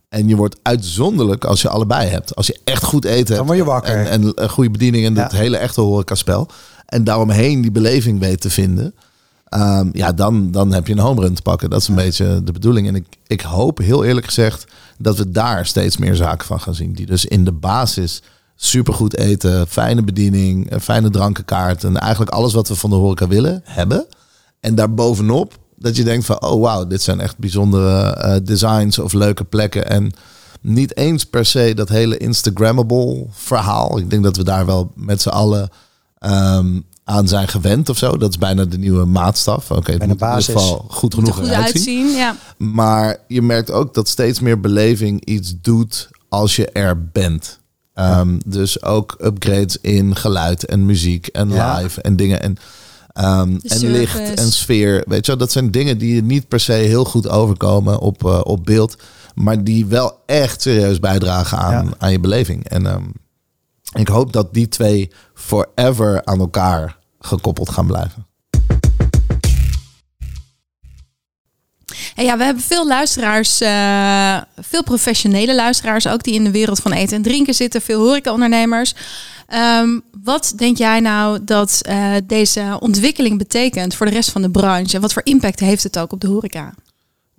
En 0.09 0.27
je 0.27 0.35
wordt 0.35 0.55
uitzonderlijk 0.61 1.45
als 1.45 1.61
je 1.61 1.69
allebei 1.69 2.09
hebt. 2.09 2.35
Als 2.35 2.47
je 2.47 2.59
echt 2.63 2.83
goed 2.83 3.05
eten 3.05 3.17
hebt. 3.25 3.37
Dan 3.37 3.45
word 3.45 3.57
je 3.57 3.63
wakker. 3.63 3.95
En, 3.95 4.09
en 4.09 4.31
een 4.43 4.49
goede 4.49 4.69
bediening 4.69 5.05
en 5.05 5.15
Ja. 5.15 5.23
het 5.23 5.31
hele 5.31 5.57
echte 5.57 5.81
horecaspel. 5.81 6.47
En 6.85 7.03
daaromheen 7.03 7.61
die 7.61 7.71
beleving 7.71 8.19
weet 8.19 8.41
te 8.41 8.49
vinden. 8.49 8.95
Ehm, 9.49 9.89
ja, 9.93 10.11
dan, 10.11 10.51
dan 10.51 10.73
heb 10.73 10.87
je 10.87 10.93
een 10.93 10.99
home 10.99 11.21
run 11.21 11.33
te 11.33 11.41
pakken. 11.41 11.69
Dat 11.69 11.81
is 11.81 11.87
een 11.87 11.95
beetje 11.95 12.43
de 12.43 12.51
bedoeling. 12.51 12.87
En 12.87 12.95
ik, 12.95 13.05
ik 13.27 13.41
hoop 13.41 13.77
heel 13.77 14.03
eerlijk 14.03 14.25
gezegd 14.25 14.65
dat 14.97 15.17
we 15.17 15.31
daar 15.31 15.65
steeds 15.65 15.97
meer 15.97 16.15
zaken 16.15 16.47
van 16.47 16.59
gaan 16.59 16.75
zien. 16.75 16.93
Die 16.93 17.05
dus 17.05 17.25
in 17.25 17.45
de 17.45 17.51
basis 17.51 18.21
supergoed 18.55 19.17
eten, 19.17 19.67
fijne 19.67 20.03
bediening, 20.03 20.71
een 20.71 20.81
fijne 20.81 21.09
drankenkaart. 21.09 21.83
En 21.83 21.97
eigenlijk 21.97 22.31
alles 22.31 22.53
wat 22.53 22.67
we 22.67 22.75
van 22.75 22.89
de 22.89 22.95
horeca 22.95 23.27
willen 23.27 23.61
hebben. 23.63 24.05
En 24.59 24.75
daarbovenop 24.75 25.57
dat 25.79 25.95
je 25.95 26.03
denkt 26.03 26.25
van, 26.25 26.41
oh 26.41 26.61
wauw, 26.61 26.87
dit 26.87 27.01
zijn 27.01 27.19
echt 27.19 27.37
bijzondere 27.37 28.13
eh, 28.13 28.35
designs 28.43 28.99
of 28.99 29.13
leuke 29.13 29.43
plekken. 29.43 29.89
En 29.89 30.11
niet 30.61 30.97
eens 30.97 31.23
per 31.23 31.45
se 31.45 31.73
dat 31.75 31.89
hele 31.89 32.17
Instagrammable 32.17 33.25
verhaal. 33.31 33.97
Ik 33.97 34.09
denk 34.09 34.23
dat 34.23 34.37
we 34.37 34.43
daar 34.43 34.65
wel 34.65 34.91
met 34.95 35.21
z'n 35.21 35.29
allen 35.29 35.69
ehm, 36.17 36.79
aan 37.09 37.27
zijn 37.27 37.47
gewend 37.47 37.89
of 37.89 37.97
zo. 37.97 38.17
Dat 38.17 38.29
is 38.29 38.37
bijna 38.37 38.65
de 38.65 38.77
nieuwe 38.77 39.05
maatstaf. 39.05 39.71
Oké, 39.71 39.91
het 39.91 39.97
Bijna 39.99 40.05
moet 40.13 40.21
in 40.21 40.27
basis. 40.27 40.47
ieder 40.47 40.61
geval 40.63 40.85
goed 40.89 41.13
genoeg 41.13 41.35
goed 41.35 41.45
eruit 41.47 41.65
zien. 41.65 41.75
uitzien. 41.75 42.17
Ja. 42.17 42.35
Maar 42.57 43.17
je 43.27 43.41
merkt 43.41 43.71
ook 43.71 43.93
dat 43.93 44.07
steeds 44.07 44.39
meer 44.39 44.59
beleving 44.59 45.25
iets 45.25 45.55
doet 45.61 46.09
als 46.29 46.55
je 46.55 46.69
er 46.71 47.05
bent. 47.09 47.59
Ehm, 47.93 48.37
Dus 48.45 48.83
ook 48.83 49.15
upgrades 49.21 49.77
in 49.81 50.15
geluid 50.15 50.65
en 50.65 50.85
muziek 50.85 51.27
en 51.27 51.49
Ja. 51.49 51.77
live 51.77 52.01
en 52.01 52.15
dingen. 52.15 52.41
En 52.41 52.57
Ehm, 53.13 53.57
en 53.63 53.91
licht 53.91 54.33
en 54.33 54.51
sfeer. 54.51 55.03
Weet 55.07 55.25
je, 55.25 55.31
wel, 55.31 55.37
dat 55.39 55.51
zijn 55.51 55.71
dingen 55.71 55.97
die 55.97 56.23
niet 56.23 56.47
per 56.47 56.59
se 56.59 56.71
heel 56.71 57.05
goed 57.05 57.29
overkomen 57.29 57.99
op, 57.99 58.25
eh, 58.25 58.39
op 58.43 58.65
beeld. 58.65 58.95
Maar 59.35 59.63
die 59.63 59.85
wel 59.85 60.19
echt 60.25 60.61
serieus 60.61 60.99
bijdragen 60.99 61.57
aan, 61.57 61.85
Ja. 61.85 61.93
aan 61.97 62.11
je 62.11 62.19
beleving. 62.19 62.69
En 62.69 62.85
ehm, 62.85 63.03
ik 63.93 64.07
hoop 64.07 64.33
dat 64.33 64.53
die 64.53 64.67
twee 64.67 65.11
forever 65.33 66.25
aan 66.25 66.39
elkaar 66.39 66.96
gekoppeld 67.19 67.69
gaan 67.69 67.87
blijven. 67.87 68.25
En 72.15 72.25
ja, 72.25 72.37
we 72.37 72.43
hebben 72.43 72.63
veel 72.63 72.87
luisteraars, 72.87 73.61
eh, 73.61 74.37
veel 74.61 74.83
professionele 74.83 75.55
luisteraars 75.55 76.07
ook, 76.07 76.23
die 76.23 76.33
in 76.33 76.43
de 76.43 76.51
wereld 76.51 76.79
van 76.79 76.91
eten 76.91 77.15
en 77.15 77.21
drinken 77.21 77.53
zitten, 77.53 77.81
veel 77.81 77.99
horecaondernemers. 78.05 78.93
Ehm 79.47 79.99
wat 80.23 80.53
denk 80.55 80.77
jij 80.77 80.99
nou 80.99 81.43
dat 81.43 81.79
eh, 81.81 82.13
deze 82.23 82.77
ontwikkeling 82.79 83.37
betekent 83.37 83.95
voor 83.95 84.05
de 84.05 84.11
rest 84.11 84.29
van 84.31 84.41
de 84.41 84.49
branche? 84.49 84.95
En 84.95 85.01
wat 85.01 85.13
voor 85.13 85.21
impact 85.25 85.59
heeft 85.59 85.83
het 85.83 85.99
ook 85.99 86.11
op 86.11 86.21
de 86.21 86.27
horeca? 86.27 86.73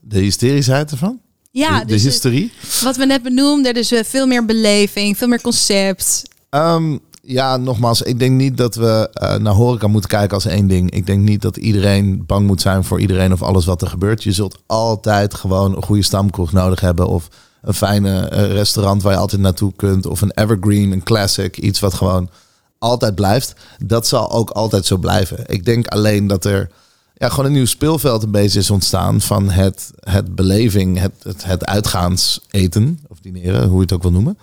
De 0.00 0.18
hysterischheid 0.18 0.90
ervan? 0.90 1.20
Ja, 1.50 1.78
de, 1.78 1.86
de 1.86 1.92
dus 1.92 2.02
het- 2.02 2.12
hysterie? 2.12 2.52
wat 2.82 2.96
we 2.96 3.04
net 3.04 3.22
benoemden, 3.22 3.74
dus 3.74 3.90
eh, 3.90 4.04
veel 4.04 4.26
meer 4.26 4.44
beleving, 4.44 5.16
veel 5.18 5.28
meer 5.28 5.40
concept. 5.40 6.22
Ehm, 6.50 6.96
ja, 7.28 7.56
nogmaals, 7.56 8.02
ik 8.02 8.18
denk 8.18 8.36
niet 8.36 8.56
dat 8.56 8.74
we 8.74 9.10
eh, 9.12 9.36
naar 9.36 9.52
horeca 9.52 9.86
moeten 9.86 10.10
kijken 10.10 10.34
als 10.34 10.44
één 10.44 10.66
ding. 10.66 10.90
Ik 10.90 11.06
denk 11.06 11.22
niet 11.22 11.42
dat 11.42 11.56
iedereen 11.56 12.26
bang 12.26 12.46
moet 12.46 12.60
zijn 12.60 12.84
voor 12.84 13.00
iedereen 13.00 13.32
of 13.32 13.42
alles 13.42 13.64
wat 13.64 13.82
er 13.82 13.88
gebeurt. 13.88 14.22
Je 14.22 14.32
zult 14.32 14.58
altijd 14.66 15.34
gewoon 15.34 15.76
een 15.76 15.82
goede 15.82 16.02
stamkroeg 16.02 16.52
nodig 16.52 16.80
hebben 16.80 17.06
of 17.06 17.28
een 17.62 17.74
fijne 17.74 18.18
eh, 18.20 18.52
restaurant 18.52 19.02
waar 19.02 19.12
je 19.12 19.18
altijd 19.18 19.40
naartoe 19.40 19.72
kunt 19.76 20.06
of 20.06 20.20
een 20.20 20.30
evergreen, 20.30 20.92
een 20.92 21.02
classic, 21.02 21.56
iets 21.58 21.80
wat 21.80 21.94
gewoon 21.94 22.30
altijd 22.78 23.14
blijft. 23.14 23.54
Dat 23.86 24.06
zal 24.06 24.30
ook 24.30 24.50
altijd 24.50 24.86
zo 24.86 24.96
blijven. 24.96 25.44
Ik 25.46 25.64
denk 25.64 25.86
alleen 25.86 26.26
dat 26.26 26.44
er 26.44 26.70
ja, 27.14 27.28
gewoon 27.28 27.44
een 27.44 27.52
nieuw 27.52 27.66
speelveld 27.66 28.22
een 28.22 28.30
beetje 28.30 28.58
is 28.58 28.70
ontstaan 28.70 29.20
van 29.20 29.50
het, 29.50 29.90
het 30.00 30.34
beleving, 30.34 30.98
het, 30.98 31.14
het, 31.22 31.44
het 31.44 31.66
uitgaans 31.66 32.40
eten 32.50 33.00
of 33.08 33.18
dineren, 33.20 33.68
hoe 33.68 33.76
je 33.76 33.82
het 33.82 33.92
ook 33.92 34.02
wil 34.02 34.12
noemen. 34.12 34.38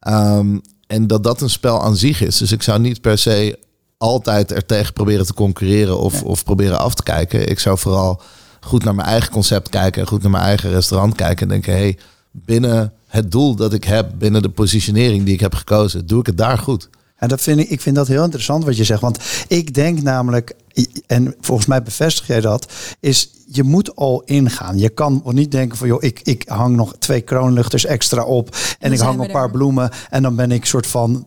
Ehm, 0.00 0.56
en 0.86 1.06
dat 1.06 1.24
dat 1.24 1.40
een 1.40 1.50
spel 1.50 1.82
aan 1.82 1.96
zich 1.96 2.20
is. 2.20 2.38
Dus 2.38 2.52
ik 2.52 2.62
zou 2.62 2.80
niet 2.80 3.00
per 3.00 3.18
se 3.18 3.58
altijd 3.98 4.52
er 4.52 4.66
tegen 4.66 4.92
proberen 4.92 5.26
te 5.26 5.34
concurreren 5.34 5.98
of, 5.98 6.22
of 6.22 6.44
proberen 6.44 6.78
af 6.78 6.94
te 6.94 7.02
kijken. 7.02 7.48
Ik 7.48 7.58
zou 7.58 7.78
vooral 7.78 8.22
goed 8.60 8.84
naar 8.84 8.94
mijn 8.94 9.08
eigen 9.08 9.32
concept 9.32 9.68
kijken 9.68 10.00
en 10.00 10.08
goed 10.08 10.22
naar 10.22 10.30
mijn 10.30 10.44
eigen 10.44 10.70
restaurant 10.70 11.14
kijken 11.14 11.42
en 11.42 11.48
denken, 11.48 11.72
hey, 11.72 11.98
binnen 12.30 12.92
het 13.06 13.30
doel 13.30 13.54
dat 13.54 13.72
ik 13.72 13.84
heb, 13.84 14.10
binnen 14.18 14.42
de 14.42 14.48
positionering 14.48 15.24
die 15.24 15.34
ik 15.34 15.40
heb 15.40 15.54
gekozen, 15.54 16.06
doe 16.06 16.20
ik 16.20 16.26
het 16.26 16.38
daar 16.38 16.58
goed. 16.58 16.88
En 17.16 17.28
dat 17.28 17.40
vind 17.40 17.58
ik, 17.58 17.68
ik 17.68 17.80
vind 17.80 17.96
dat 17.96 18.08
heel 18.08 18.24
interessant 18.24 18.64
wat 18.64 18.76
je 18.76 18.84
zegt. 18.84 19.00
Want 19.00 19.18
ik 19.48 19.74
denk 19.74 20.02
namelijk, 20.02 20.54
en 21.06 21.34
volgens 21.40 21.66
mij 21.66 21.82
bevestig 21.82 22.26
jij 22.26 22.40
dat, 22.40 22.72
is 23.00 23.30
je 23.46 23.62
moet 23.62 23.96
al 23.96 24.22
ingaan. 24.24 24.78
Je 24.78 24.88
kan 24.88 25.22
niet 25.24 25.50
denken 25.50 25.78
van 25.78 25.88
joh, 25.88 26.02
ik, 26.02 26.20
ik 26.22 26.44
hang 26.48 26.76
nog 26.76 26.94
twee 26.98 27.20
kroonluchters 27.20 27.84
extra 27.84 28.24
op 28.24 28.48
en 28.54 28.76
Dan 28.78 28.92
ik 28.92 28.98
hang 28.98 29.20
een 29.20 29.30
paar 29.30 29.44
er. 29.44 29.50
bloemen 29.50 29.90
en 30.10 30.22
dan 30.22 30.36
ben 30.36 30.50
ik 30.50 30.64
soort 30.64 30.86
van 30.86 31.26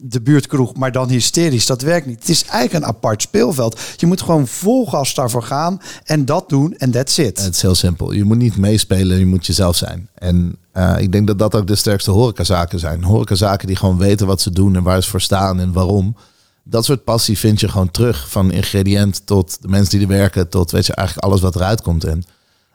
de 0.00 0.20
buurtkroeg, 0.20 0.74
maar 0.74 0.92
dan 0.92 1.08
hysterisch. 1.08 1.66
Dat 1.66 1.82
werkt 1.82 2.06
niet. 2.06 2.18
Het 2.18 2.28
is 2.28 2.44
eigenlijk 2.44 2.84
een 2.84 2.90
apart 2.90 3.22
speelveld. 3.22 3.80
Je 3.96 4.06
moet 4.06 4.22
gewoon 4.22 4.46
vol 4.46 4.86
gas 4.86 5.14
daarvoor 5.14 5.42
gaan 5.42 5.80
en 6.04 6.24
dat 6.24 6.48
doen 6.48 6.74
en 6.76 6.90
that's 6.90 7.18
it. 7.18 7.44
Het 7.44 7.54
is 7.54 7.62
heel 7.62 7.74
simpel. 7.74 8.12
Je 8.12 8.24
moet 8.24 8.36
niet 8.36 8.56
meespelen, 8.56 9.18
je 9.18 9.26
moet 9.26 9.46
jezelf 9.46 9.76
zijn. 9.76 10.08
En 10.14 10.56
eh, 10.72 10.94
ik 10.98 11.12
denk 11.12 11.26
dat 11.26 11.38
dat 11.38 11.54
ook 11.54 11.66
de 11.66 11.74
sterkste 11.74 12.10
horecazaken 12.10 12.78
zijn. 12.78 13.04
Horecazaken 13.04 13.66
die 13.66 13.76
gewoon 13.76 13.98
weten 13.98 14.26
wat 14.26 14.40
ze 14.40 14.50
doen 14.50 14.76
en 14.76 14.82
waar 14.82 15.02
ze 15.02 15.10
voor 15.10 15.20
staan 15.20 15.60
en 15.60 15.72
waarom. 15.72 16.16
Dat 16.62 16.84
soort 16.84 17.04
passie 17.04 17.38
vind 17.38 17.60
je 17.60 17.68
gewoon 17.68 17.90
terug. 17.90 18.30
Van 18.30 18.52
ingrediënt 18.52 19.26
tot 19.26 19.62
de 19.62 19.68
mensen 19.68 19.98
die 19.98 20.08
er 20.08 20.14
werken, 20.14 20.48
tot 20.48 20.70
weet 20.70 20.86
je, 20.86 20.94
eigenlijk 20.94 21.26
alles 21.26 21.40
wat 21.40 21.54
eruit 21.54 21.82
komt. 21.82 22.04
En 22.04 22.22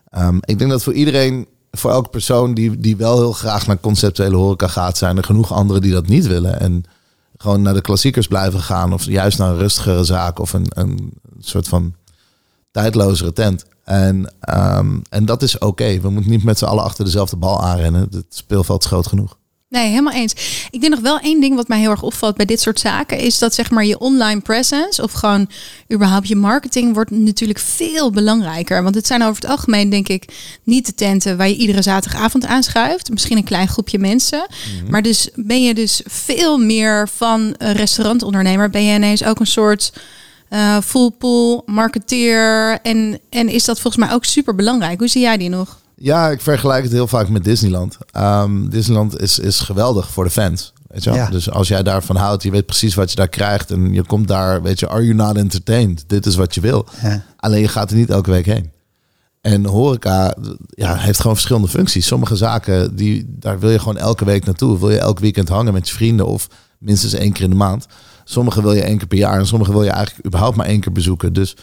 ehm, 0.09 0.37
ik 0.39 0.57
denk 0.57 0.69
dat 0.71 0.83
voor 0.83 0.93
iedereen, 0.93 1.47
voor 1.71 1.91
elke 1.91 2.09
persoon 2.09 2.53
die, 2.53 2.77
die 2.77 2.97
wel 2.97 3.17
heel 3.17 3.31
graag 3.31 3.67
naar 3.67 3.79
conceptuele 3.79 4.35
horeca 4.35 4.67
gaat, 4.67 4.97
zijn 4.97 5.17
er 5.17 5.23
genoeg 5.23 5.53
anderen 5.53 5.81
die 5.81 5.91
dat 5.91 6.07
niet 6.07 6.27
willen. 6.27 6.59
En 6.59 6.85
gewoon 7.43 7.61
naar 7.61 7.73
de 7.73 7.81
klassiekers 7.81 8.27
blijven 8.27 8.59
gaan. 8.59 8.93
Of 8.93 9.05
juist 9.05 9.37
naar 9.37 9.49
een 9.49 9.57
rustigere 9.57 10.03
zaak 10.03 10.39
of 10.39 10.53
een, 10.53 10.65
een 10.69 11.13
soort 11.39 11.67
van 11.67 11.95
tijdlozere 12.71 13.33
tent. 13.33 13.65
En, 13.83 14.33
ehm, 14.39 14.99
en 15.09 15.25
dat 15.25 15.41
is 15.41 15.57
oké. 15.57 15.99
We 15.99 16.09
moeten 16.09 16.31
niet 16.31 16.43
met 16.43 16.57
z'n 16.57 16.65
allen 16.65 16.83
achter 16.83 17.05
dezelfde 17.05 17.35
bal 17.35 17.61
aanrennen. 17.61 18.07
Het 18.11 18.25
speelveld 18.29 18.83
is 18.83 18.87
groot 18.87 19.07
genoeg. 19.07 19.37
Nee, 19.73 19.89
helemaal 19.89 20.13
eens. 20.13 20.33
Ik 20.71 20.81
denk 20.81 20.93
nog 20.93 21.01
wel 21.01 21.19
één 21.19 21.41
ding 21.41 21.55
wat 21.55 21.67
mij 21.67 21.79
heel 21.79 21.91
erg 21.91 22.01
opvalt 22.01 22.35
bij 22.35 22.45
dit 22.45 22.61
soort 22.61 22.79
zaken 22.79 23.19
is 23.19 23.39
dat 23.39 23.53
zeg 23.53 23.71
maar 23.71 23.85
je 23.85 23.99
online 23.99 24.41
presence 24.41 25.03
of 25.03 25.11
gewoon 25.11 25.49
überhaupt 25.93 26.27
je 26.27 26.35
marketing 26.35 26.93
wordt 26.93 27.11
natuurlijk 27.11 27.59
veel 27.59 28.11
belangrijker. 28.11 28.83
Want 28.83 28.95
het 28.95 29.07
zijn 29.07 29.21
over 29.21 29.41
het 29.41 29.51
algemeen 29.51 29.89
denk 29.89 30.07
ik 30.07 30.25
niet 30.63 30.85
de 30.85 30.93
tenten 30.93 31.37
waar 31.37 31.47
je 31.47 31.55
iedere 31.55 31.81
zaterdagavond 31.81 32.45
aanschuift. 32.45 33.09
Misschien 33.09 33.37
een 33.37 33.43
klein 33.43 33.67
groepje 33.67 33.99
mensen. 33.99 34.47
Maar 34.89 35.01
dus 35.01 35.29
ben 35.35 35.63
je 35.63 35.73
dus 35.73 36.01
veel 36.05 36.57
meer 36.57 37.09
van 37.09 37.55
restaurantondernemer. 37.57 38.69
Ben 38.69 38.83
je 38.83 38.95
ineens 38.95 39.23
ook 39.23 39.39
een 39.39 39.47
soort 39.47 39.93
eh 40.49 40.77
full 40.81 41.09
pool 41.09 41.63
marketeer. 41.65 42.79
En, 42.81 43.19
en 43.29 43.49
is 43.49 43.65
dat 43.65 43.79
volgens 43.79 44.05
mij 44.05 44.15
ook 44.15 44.25
super 44.25 44.55
belangrijk. 44.55 44.99
Hoe 44.99 45.07
zie 45.07 45.21
jij 45.21 45.37
die 45.37 45.49
nog? 45.49 45.81
Ja, 46.03 46.29
ik 46.29 46.41
vergelijk 46.41 46.83
het 46.83 46.91
heel 46.91 47.07
vaak 47.07 47.29
met 47.29 47.43
Disneyland. 47.43 47.97
Ehm, 48.11 48.69
Disneyland 48.69 49.21
is, 49.21 49.39
is 49.39 49.59
geweldig 49.59 50.09
voor 50.09 50.23
de 50.23 50.29
fans. 50.29 50.73
Weet 50.87 51.03
je 51.03 51.09
wel? 51.09 51.19
Ja. 51.19 51.29
Dus 51.29 51.49
als 51.49 51.67
jij 51.67 51.83
daarvan 51.83 52.15
houdt, 52.15 52.43
je 52.43 52.51
weet 52.51 52.65
precies 52.65 52.95
wat 52.95 53.09
je 53.09 53.15
daar 53.15 53.27
krijgt. 53.27 53.71
En 53.71 53.93
je 53.93 54.03
komt 54.03 54.27
daar, 54.27 54.61
weet 54.61 54.79
je, 54.79 54.89
are 54.89 55.03
you 55.03 55.13
not 55.13 55.35
entertained? 55.35 56.03
Dit 56.07 56.25
is 56.25 56.35
wat 56.35 56.55
je 56.55 56.61
wil. 56.61 56.85
Ja. 57.01 57.23
Alleen 57.37 57.61
je 57.61 57.67
gaat 57.67 57.91
er 57.91 57.97
niet 57.97 58.09
elke 58.09 58.31
week 58.31 58.45
heen. 58.45 58.71
En 59.41 59.65
horeca 59.65 60.35
ja, 60.69 60.95
heeft 60.95 61.19
gewoon 61.19 61.35
verschillende 61.35 61.67
functies. 61.67 62.07
Sommige 62.07 62.35
zaken, 62.35 62.95
die, 62.95 63.25
daar 63.39 63.59
wil 63.59 63.69
je 63.69 63.79
gewoon 63.79 63.97
elke 63.97 64.25
week 64.25 64.45
naartoe. 64.45 64.79
Wil 64.79 64.89
je 64.89 64.99
elk 64.99 65.19
weekend 65.19 65.49
hangen 65.49 65.73
met 65.73 65.87
je 65.87 65.93
vrienden 65.93 66.27
of 66.27 66.47
minstens 66.77 67.13
één 67.13 67.31
keer 67.31 67.43
in 67.43 67.49
de 67.49 67.55
maand. 67.55 67.87
Sommige 68.23 68.61
wil 68.61 68.73
je 68.73 68.83
één 68.83 68.97
keer 68.97 69.07
per 69.07 69.17
jaar 69.17 69.39
en 69.39 69.47
sommige 69.47 69.71
wil 69.71 69.83
je 69.83 69.89
eigenlijk 69.89 70.25
überhaupt 70.25 70.57
maar 70.57 70.65
één 70.65 70.79
keer 70.79 70.91
bezoeken. 70.91 71.33
Dus 71.33 71.55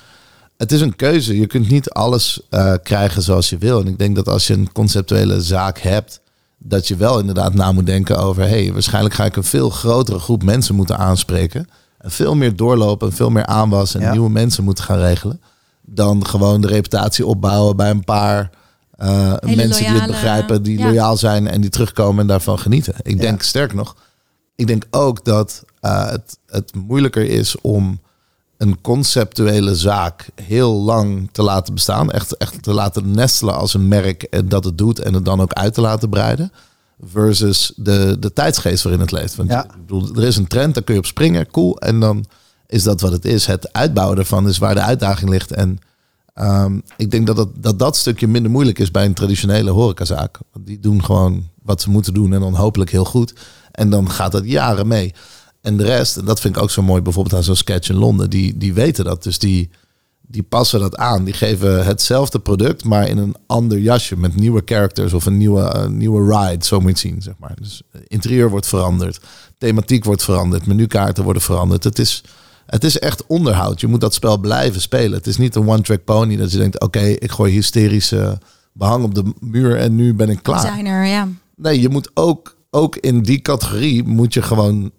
het 0.60 0.72
is 0.72 0.80
een 0.80 0.96
keuze. 0.96 1.38
Je 1.38 1.46
kunt 1.46 1.68
niet 1.68 1.90
alles 1.90 2.40
eh, 2.50 2.74
krijgen 2.82 3.22
zoals 3.22 3.50
je 3.50 3.58
wil. 3.58 3.80
En 3.80 3.86
ik 3.86 3.98
denk 3.98 4.16
dat 4.16 4.28
als 4.28 4.46
je 4.46 4.54
een 4.54 4.72
conceptuele 4.72 5.40
zaak 5.42 5.78
hebt, 5.78 6.20
dat 6.58 6.88
je 6.88 6.96
wel 6.96 7.18
inderdaad 7.18 7.54
na 7.54 7.72
moet 7.72 7.86
denken 7.86 8.18
over, 8.18 8.42
hey, 8.42 8.72
waarschijnlijk 8.72 9.14
ga 9.14 9.24
ik 9.24 9.36
een 9.36 9.44
veel 9.44 9.70
grotere 9.70 10.18
groep 10.18 10.42
mensen 10.42 10.74
moeten 10.74 10.98
aanspreken. 10.98 11.68
En 11.98 12.10
veel 12.10 12.34
meer 12.34 12.56
doorlopen 12.56 13.08
en 13.08 13.14
veel 13.14 13.30
meer 13.30 13.46
aanwas 13.46 13.94
en 13.94 14.00
Ja. 14.00 14.10
nieuwe 14.10 14.30
mensen 14.30 14.64
moeten 14.64 14.84
gaan 14.84 14.98
regelen. 14.98 15.40
Dan 15.82 16.26
gewoon 16.26 16.60
de 16.60 16.66
reputatie 16.66 17.26
opbouwen 17.26 17.76
bij 17.76 17.90
een 17.90 18.04
paar 18.04 18.50
eh, 18.90 19.34
mensen 19.42 19.84
die 19.84 20.00
het 20.00 20.06
begrijpen, 20.06 20.62
die 20.62 20.78
ja. 20.78 20.84
loyaal 20.84 21.16
zijn 21.16 21.48
en 21.48 21.60
die 21.60 21.70
terugkomen 21.70 22.20
en 22.20 22.26
daarvan 22.26 22.58
genieten. 22.58 22.94
Ik 23.02 23.20
denk 23.20 23.42
sterk 23.42 23.74
nog, 23.74 23.96
ik 24.56 24.66
denk 24.66 24.84
ook 24.90 25.24
dat 25.24 25.64
eh, 25.80 26.10
het, 26.10 26.38
het 26.46 26.74
moeilijker 26.74 27.28
is 27.28 27.60
om 27.60 28.00
een 28.60 28.80
conceptuele 28.80 29.74
zaak 29.74 30.28
heel 30.42 30.72
lang 30.72 31.28
te 31.32 31.42
laten 31.42 31.74
bestaan. 31.74 32.10
Echt, 32.10 32.36
echt 32.36 32.62
te 32.62 32.72
laten 32.72 33.10
nestelen 33.10 33.54
als 33.54 33.74
een 33.74 33.88
merk 33.88 34.22
en 34.22 34.48
dat 34.48 34.64
het 34.64 34.78
doet 34.78 34.98
en 34.98 35.14
het 35.14 35.24
dan 35.24 35.40
ook 35.40 35.52
uit 35.52 35.74
te 35.74 35.80
laten 35.80 36.08
breiden. 36.08 36.52
Versus 37.04 37.72
de, 37.76 38.16
de 38.18 38.32
tijdsgeest 38.32 38.82
waarin 38.82 39.00
het 39.00 39.12
leeft. 39.12 39.34
Want 39.36 39.50
Ja. 39.50 39.64
ik 39.64 39.70
bedoel, 39.86 40.14
er 40.14 40.22
is 40.24 40.36
een 40.36 40.46
trend, 40.46 40.74
daar 40.74 40.82
kun 40.82 40.94
je 40.94 41.00
op 41.00 41.06
springen, 41.06 41.50
cool. 41.50 41.78
En 41.78 42.00
dan 42.00 42.24
is 42.66 42.82
dat 42.82 43.00
wat 43.00 43.12
het 43.12 43.24
is. 43.24 43.46
Het 43.46 43.72
uitbouwen 43.72 44.18
ervan 44.18 44.48
is 44.48 44.58
waar 44.58 44.74
de 44.74 44.80
uitdaging 44.82 45.30
ligt. 45.30 45.52
En 45.52 45.78
ehm, 46.34 46.78
ik 46.96 47.10
denk 47.10 47.26
dat 47.26 47.36
dat, 47.36 47.48
dat 47.54 47.78
dat 47.78 47.96
stukje 47.96 48.26
minder 48.26 48.50
moeilijk 48.50 48.78
is 48.78 48.90
bij 48.90 49.04
een 49.04 49.14
traditionele 49.14 49.70
horecazaak. 49.70 50.38
Want 50.52 50.66
die 50.66 50.80
doen 50.80 51.04
gewoon 51.04 51.48
wat 51.62 51.80
ze 51.80 51.90
moeten 51.90 52.14
doen 52.14 52.32
en 52.32 52.40
dan 52.40 52.54
hopelijk 52.54 52.90
heel 52.90 53.04
goed. 53.04 53.32
En 53.72 53.90
dan 53.90 54.10
gaat 54.10 54.32
dat 54.32 54.44
jaren 54.44 54.86
mee. 54.86 55.14
En 55.60 55.76
de 55.76 55.84
rest, 55.84 56.16
en 56.16 56.24
dat 56.24 56.40
vind 56.40 56.56
ik 56.56 56.62
ook 56.62 56.70
zo 56.70 56.82
mooi, 56.82 57.02
bijvoorbeeld 57.02 57.34
aan 57.34 57.42
zo'n 57.42 57.56
sketch 57.56 57.88
in 57.88 57.96
Londen, 57.96 58.30
die, 58.30 58.56
die 58.56 58.74
weten 58.74 59.04
dat. 59.04 59.22
Dus 59.22 59.38
die, 59.38 59.70
die 60.20 60.42
passen 60.42 60.80
dat 60.80 60.96
aan. 60.96 61.24
Die 61.24 61.34
geven 61.34 61.84
hetzelfde 61.84 62.38
product, 62.38 62.84
maar 62.84 63.08
in 63.08 63.18
een 63.18 63.34
ander 63.46 63.78
jasje 63.78 64.16
met 64.16 64.36
nieuwe 64.36 64.62
characters 64.64 65.12
of 65.12 65.26
een 65.26 65.36
nieuwe, 65.36 65.62
eh, 65.62 65.86
nieuwe 65.86 66.36
ride, 66.36 66.64
zo 66.64 66.76
moet 66.76 66.84
je 66.84 66.90
het 66.90 66.98
zien, 66.98 67.22
zeg 67.22 67.34
maar. 67.38 67.54
Dus 67.60 67.82
eh, 67.92 68.00
interieur 68.06 68.50
wordt 68.50 68.66
veranderd, 68.66 69.20
thematiek 69.58 70.04
wordt 70.04 70.22
veranderd, 70.22 70.66
menukaarten 70.66 71.24
worden 71.24 71.42
veranderd. 71.42 71.84
Het 71.84 71.98
is, 71.98 72.24
het 72.66 72.84
is 72.84 72.98
echt 72.98 73.26
onderhoud. 73.26 73.80
Je 73.80 73.86
moet 73.86 74.00
dat 74.00 74.14
spel 74.14 74.38
blijven 74.38 74.80
spelen. 74.80 75.12
Het 75.12 75.26
is 75.26 75.36
niet 75.36 75.54
een 75.54 75.68
one-track 75.68 76.04
pony 76.04 76.36
dat 76.36 76.52
je 76.52 76.58
denkt, 76.58 76.80
oké, 76.80 77.00
ik 77.00 77.30
gooi 77.30 77.52
hysterische 77.52 78.38
behang 78.72 79.04
op 79.04 79.14
de 79.14 79.32
muur 79.40 79.76
en 79.76 79.94
nu 79.94 80.14
ben 80.14 80.28
ik 80.28 80.42
klaar. 80.42 80.62
Designer, 80.62 81.06
ja. 81.06 81.28
Nee, 81.56 81.80
je 81.80 81.88
moet 81.88 82.10
ook, 82.14 82.56
ook 82.70 82.96
in 82.96 83.22
die 83.22 83.40
categorie 83.40 84.04
moet 84.04 84.34
je 84.34 84.42
gewoon 84.42 84.90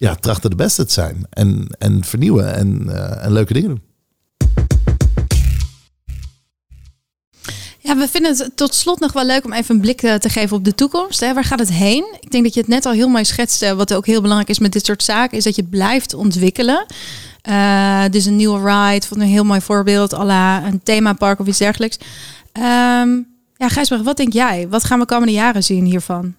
ja, 0.00 0.14
trachten 0.14 0.50
de 0.50 0.56
beste 0.56 0.84
te 0.84 0.92
zijn. 0.92 1.26
En, 1.30 1.66
en 1.78 2.04
vernieuwen 2.04 2.54
en, 2.54 2.88
eh, 2.88 3.24
en 3.24 3.32
leuke 3.32 3.52
dingen 3.52 3.68
doen. 3.68 3.82
Ja, 7.78 7.96
we 7.96 8.08
vinden 8.08 8.36
het 8.36 8.50
tot 8.54 8.74
slot 8.74 9.00
nog 9.00 9.12
wel 9.12 9.26
leuk 9.26 9.44
om 9.44 9.52
even 9.52 9.74
een 9.74 9.80
blik 9.80 10.02
eh, 10.02 10.14
te 10.14 10.28
geven 10.28 10.56
op 10.56 10.64
de 10.64 10.74
toekomst. 10.74 11.20
Waar 11.20 11.44
gaat 11.44 11.58
het 11.58 11.72
heen? 11.72 12.16
Ik 12.20 12.30
denk 12.30 12.44
dat 12.44 12.54
je 12.54 12.60
het 12.60 12.68
net 12.68 12.86
al 12.86 12.92
heel 12.92 13.08
mooi 13.08 13.24
schetste. 13.24 13.74
Wat 13.74 13.94
ook 13.94 14.06
heel 14.06 14.20
belangrijk 14.20 14.50
is 14.50 14.58
met 14.58 14.72
dit 14.72 14.84
soort 14.84 15.02
zaken, 15.02 15.36
is 15.36 15.44
dat 15.44 15.56
je 15.56 15.64
blijft 15.64 16.14
ontwikkelen. 16.14 16.86
Uh, 17.48 18.04
dus 18.10 18.24
een 18.24 18.36
nieuwe 18.36 18.58
ride, 18.58 19.06
vond 19.06 19.20
een 19.20 19.26
heel 19.26 19.44
mooi 19.44 19.60
voorbeeld, 19.60 20.14
à 20.14 20.24
la 20.24 20.66
een 20.66 20.82
themapark 20.82 21.40
of 21.40 21.46
iets 21.46 21.58
dergelijks. 21.58 21.98
Um, 22.52 23.26
ja, 23.56 23.68
Gijsberg, 23.68 24.02
wat 24.02 24.16
denk 24.16 24.32
jij? 24.32 24.68
Wat 24.68 24.84
gaan 24.84 24.98
we 24.98 25.06
komende 25.06 25.32
jaren 25.32 25.64
zien 25.64 25.84
hiervan? 25.84 26.34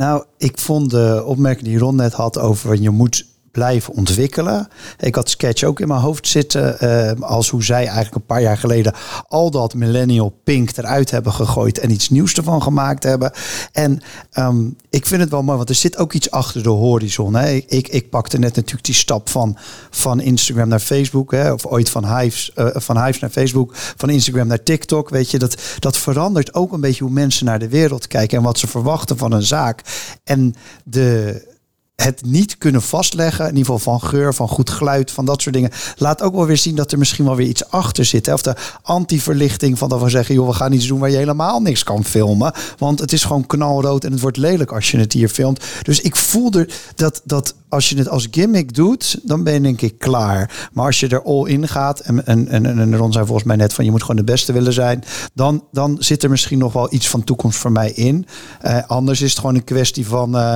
Nou, 0.00 0.24
ik 0.36 0.58
vond 0.58 0.90
de 0.90 1.22
opmerking 1.26 1.68
die 1.68 1.78
Ron 1.78 1.96
net 1.96 2.12
had 2.12 2.38
over 2.38 2.80
je 2.80 2.90
moet 2.90 3.26
blijven 3.50 3.94
ontwikkelen. 3.94 4.68
Ik 4.98 5.14
had 5.14 5.30
Sketch 5.30 5.62
ook 5.62 5.80
in 5.80 5.88
mijn 5.88 6.00
hoofd 6.00 6.28
zitten. 6.28 6.76
Uh, 6.80 7.28
als 7.28 7.48
hoe 7.48 7.64
zij 7.64 7.84
eigenlijk 7.84 8.14
een 8.14 8.26
paar 8.26 8.42
jaar 8.42 8.58
geleden 8.58 8.94
al 9.28 9.50
dat 9.50 9.74
millennial 9.74 10.34
pink 10.44 10.76
eruit 10.76 11.10
hebben 11.10 11.32
gegooid 11.32 11.78
en 11.78 11.90
iets 11.90 12.10
nieuws 12.10 12.34
ervan 12.34 12.62
gemaakt 12.62 13.02
hebben. 13.02 13.32
En 13.72 14.00
um, 14.38 14.76
ik 14.90 15.06
vind 15.06 15.20
het 15.20 15.30
wel 15.30 15.42
mooi, 15.42 15.56
want 15.56 15.68
er 15.68 15.74
zit 15.74 15.96
ook 15.96 16.12
iets 16.12 16.30
achter 16.30 16.62
de 16.62 16.68
horizon. 16.68 17.34
Hè. 17.34 17.50
Ik, 17.50 17.88
ik 17.88 18.10
pakte 18.10 18.38
net 18.38 18.56
natuurlijk 18.56 18.84
die 18.84 18.94
stap 18.94 19.28
van, 19.28 19.56
van 19.90 20.20
Instagram 20.20 20.68
naar 20.68 20.80
Facebook. 20.80 21.30
Hè, 21.30 21.52
of 21.52 21.66
ooit 21.66 21.90
van 21.90 22.16
Hives, 22.16 22.52
uh, 22.56 22.66
van 22.72 23.04
Hives 23.04 23.20
naar 23.20 23.30
Facebook. 23.30 23.72
Van 23.74 24.10
Instagram 24.10 24.46
naar 24.46 24.62
TikTok. 24.62 25.08
Weet 25.08 25.30
je, 25.30 25.38
dat, 25.38 25.56
dat 25.78 25.96
verandert 25.98 26.54
ook 26.54 26.72
een 26.72 26.80
beetje 26.80 27.04
hoe 27.04 27.12
mensen 27.12 27.46
naar 27.46 27.58
de 27.58 27.68
wereld 27.68 28.06
kijken 28.06 28.38
en 28.38 28.44
wat 28.44 28.58
ze 28.58 28.66
verwachten 28.66 29.16
van 29.16 29.32
een 29.32 29.42
zaak. 29.42 29.82
En 30.24 30.54
de 30.84 31.58
het 32.02 32.22
niet 32.24 32.58
kunnen 32.58 32.82
vastleggen, 32.82 33.44
in 33.44 33.56
ieder 33.56 33.72
geval 33.72 33.98
van 33.98 34.08
geur, 34.08 34.34
van 34.34 34.48
goed 34.48 34.70
geluid, 34.70 35.10
van 35.10 35.24
dat 35.24 35.42
soort 35.42 35.54
dingen, 35.54 35.70
laat 35.96 36.22
ook 36.22 36.34
wel 36.34 36.46
weer 36.46 36.56
zien 36.56 36.76
dat 36.76 36.92
er 36.92 36.98
misschien 36.98 37.24
wel 37.24 37.36
weer 37.36 37.46
iets 37.46 37.70
achter 37.70 38.04
zit. 38.04 38.26
Hè? 38.26 38.32
Of 38.32 38.42
de 38.42 38.56
anti-verlichting 38.82 39.78
van 39.78 39.88
dat 39.88 40.02
we 40.02 40.08
zeggen, 40.08 40.34
joh, 40.34 40.48
we 40.48 40.54
gaan 40.54 40.72
iets 40.72 40.86
doen 40.86 40.98
waar 40.98 41.10
je 41.10 41.16
helemaal 41.16 41.60
niks 41.60 41.84
kan 41.84 42.04
filmen. 42.04 42.52
Want 42.78 42.98
het 42.98 43.12
is 43.12 43.24
gewoon 43.24 43.46
knalrood 43.46 44.04
en 44.04 44.12
het 44.12 44.20
wordt 44.20 44.36
lelijk 44.36 44.72
als 44.72 44.90
je 44.90 44.98
het 44.98 45.12
hier 45.12 45.28
filmt. 45.28 45.64
Dus 45.82 46.00
ik 46.00 46.16
voelde 46.16 46.68
dat, 46.94 47.20
dat 47.24 47.54
als 47.68 47.88
je 47.88 47.96
het 47.96 48.08
als 48.08 48.28
gimmick 48.30 48.74
doet, 48.74 49.20
dan 49.22 49.44
ben 49.44 49.54
je 49.54 49.60
denk 49.60 49.80
ik 49.80 49.98
klaar. 49.98 50.68
Maar 50.72 50.86
als 50.86 51.00
je 51.00 51.08
er 51.08 51.22
all 51.22 51.46
in 51.46 51.68
gaat, 51.68 52.00
en, 52.00 52.26
en, 52.26 52.48
en, 52.48 52.66
en 52.66 52.96
Ron 52.96 53.12
zei 53.12 53.24
volgens 53.24 53.46
mij 53.46 53.56
net 53.56 53.72
van 53.72 53.84
je 53.84 53.90
moet 53.90 54.00
gewoon 54.00 54.16
de 54.16 54.32
beste 54.32 54.52
willen 54.52 54.72
zijn, 54.72 55.04
dan, 55.34 55.64
dan 55.72 55.96
zit 55.98 56.22
er 56.22 56.30
misschien 56.30 56.58
nog 56.58 56.72
wel 56.72 56.92
iets 56.92 57.08
van 57.08 57.24
toekomst 57.24 57.58
voor 57.58 57.72
mij 57.72 57.90
in. 57.90 58.26
Uh, 58.64 58.78
anders 58.86 59.20
is 59.20 59.30
het 59.30 59.38
gewoon 59.38 59.54
een 59.54 59.64
kwestie 59.64 60.06
van. 60.06 60.36
Uh, 60.36 60.54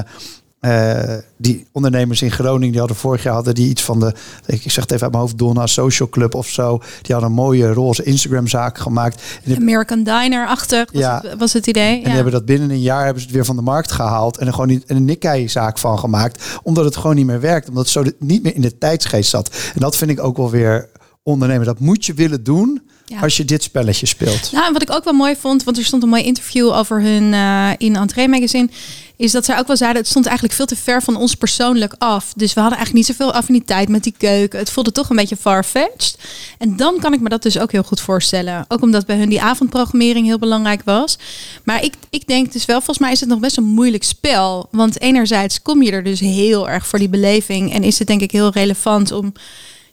uh, 0.65 1.15
die 1.37 1.67
ondernemers 1.73 2.23
in 2.23 2.31
Groningen, 2.31 2.71
die 2.71 2.79
hadden 2.79 2.97
vorig 2.97 3.23
jaar 3.23 3.35
hadden 3.35 3.55
die 3.55 3.69
iets 3.69 3.83
van 3.83 4.01
de, 4.01 4.15
ik 4.47 4.63
zeg 4.63 4.75
het 4.75 4.91
even 4.91 5.03
uit 5.03 5.11
mijn 5.11 5.23
hoofd, 5.23 5.39
Donna 5.39 5.67
Social 5.67 6.09
Club 6.09 6.35
of 6.35 6.49
zo. 6.49 6.79
Die 6.79 7.13
hadden 7.13 7.31
een 7.31 7.37
mooie 7.37 7.73
roze 7.73 8.03
Instagram 8.03 8.47
zaak 8.47 8.79
gemaakt. 8.79 9.23
En 9.45 9.57
American 9.57 10.03
Diner 10.03 10.47
achter 10.47 10.89
was, 10.93 11.01
ja. 11.01 11.23
was 11.39 11.53
het 11.53 11.67
idee. 11.67 11.97
En 11.97 12.05
die 12.05 12.13
hebben 12.13 12.33
dat 12.33 12.45
binnen 12.45 12.71
een 12.71 12.81
jaar 12.81 13.05
hebben 13.05 13.21
ze 13.21 13.27
het 13.27 13.37
weer 13.37 13.45
van 13.45 13.57
de 13.57 13.63
markt 13.63 13.93
gehaald 13.93 14.39
en 14.39 14.47
er 14.47 14.53
gewoon 14.53 14.83
een 14.87 15.05
Nikkei 15.05 15.49
zaak 15.49 15.79
van 15.79 15.99
gemaakt, 15.99 16.45
omdat 16.63 16.85
het 16.85 16.97
gewoon 16.97 17.17
niet 17.17 17.27
meer 17.27 17.41
werkt, 17.41 17.69
omdat 17.69 17.83
het 17.83 17.93
zo 17.93 18.05
niet 18.19 18.43
meer 18.43 18.55
in 18.55 18.61
de 18.61 18.79
tijdsgeest 18.79 19.31
zat. 19.31 19.51
En 19.75 19.81
dat 19.81 19.97
vind 19.97 20.11
ik 20.11 20.23
ook 20.23 20.37
wel 20.37 20.51
weer 20.51 20.89
ondernemen. 21.23 21.67
Dat 21.67 21.81
moet 21.81 22.07
je 22.07 22.15
willen 22.15 22.45
doen. 22.45 22.83
Als 23.21 23.37
je 23.37 23.45
dit 23.45 23.63
spelletje 23.63 24.07
speelt. 24.07 24.53
Nou, 24.53 24.67
en 24.67 24.73
wat 24.73 24.83
ik 24.83 24.91
ook 24.91 25.05
wel 25.05 25.13
mooi 25.13 25.37
vond, 25.37 25.65
want 25.65 25.77
er 25.77 25.85
stond 25.85 26.03
een 26.03 26.09
mooi 26.09 26.23
interview 26.23 26.73
over 26.73 27.01
hun 27.01 27.33
uh, 27.33 27.71
in 27.79 27.97
Entree 27.97 28.29
Magazine, 28.29 28.69
is 29.17 29.33
dat 29.33 29.45
zij 29.45 29.59
ook 29.59 29.67
wel 29.67 29.77
zeiden, 29.77 30.01
het 30.01 30.11
stond 30.11 30.27
eigenlijk 30.27 30.57
veel 30.57 30.67
te 30.67 30.77
ver 30.77 31.03
van 31.03 31.17
ons 31.17 31.35
persoonlijk 31.35 31.95
af. 31.99 32.33
Dus 32.37 32.55
we 32.55 32.61
hadden 32.61 32.79
eigenlijk 32.79 33.07
niet 33.07 33.17
zoveel 33.17 33.33
affiniteit 33.33 33.89
met 33.89 34.03
die 34.03 34.15
keuken. 34.19 34.59
Het 34.59 34.71
voelde 34.71 34.93
toch 34.93 35.11
een 35.11 35.17
beetje 35.17 35.37
far-fetched. 35.37 36.19
En 36.59 36.77
dan 36.77 36.99
kan 37.01 37.13
ik 37.13 37.21
me 37.21 37.29
dat 37.29 37.43
dus 37.43 37.59
ook 37.59 37.73
heel 37.73 37.83
goed 37.83 38.01
voorstellen. 38.01 38.65
Ook 38.69 38.83
omdat 38.83 39.07
bij 39.07 39.17
hun 39.17 39.29
die 39.29 39.43
avondprogrammering 39.43 40.27
heel 40.27 40.39
belangrijk 40.39 40.83
was. 40.85 41.19
Maar 41.65 41.85
ik, 41.85 41.95
ik 42.11 42.27
denk 42.27 42.53
dus 42.53 42.65
wel, 42.65 42.77
volgens 42.77 42.99
mij 42.99 43.13
is 43.13 43.21
het 43.21 43.29
nog 43.29 43.39
best 43.39 43.57
een 43.57 43.65
moeilijk 43.65 44.05
spel. 44.05 44.69
Want 44.71 45.01
enerzijds 45.01 45.63
kom 45.63 45.83
je 45.83 45.91
er 45.91 46.05
dus 46.05 46.21
heel 46.21 46.69
erg 46.69 46.87
voor 46.87 46.99
die 46.99 47.09
beleving. 47.09 47.73
En 47.73 47.83
is 47.83 47.99
het 47.99 48.09
denk 48.09 48.21
ik 48.21 48.31
heel 48.31 48.51
relevant 48.51 49.13
om 49.13 49.33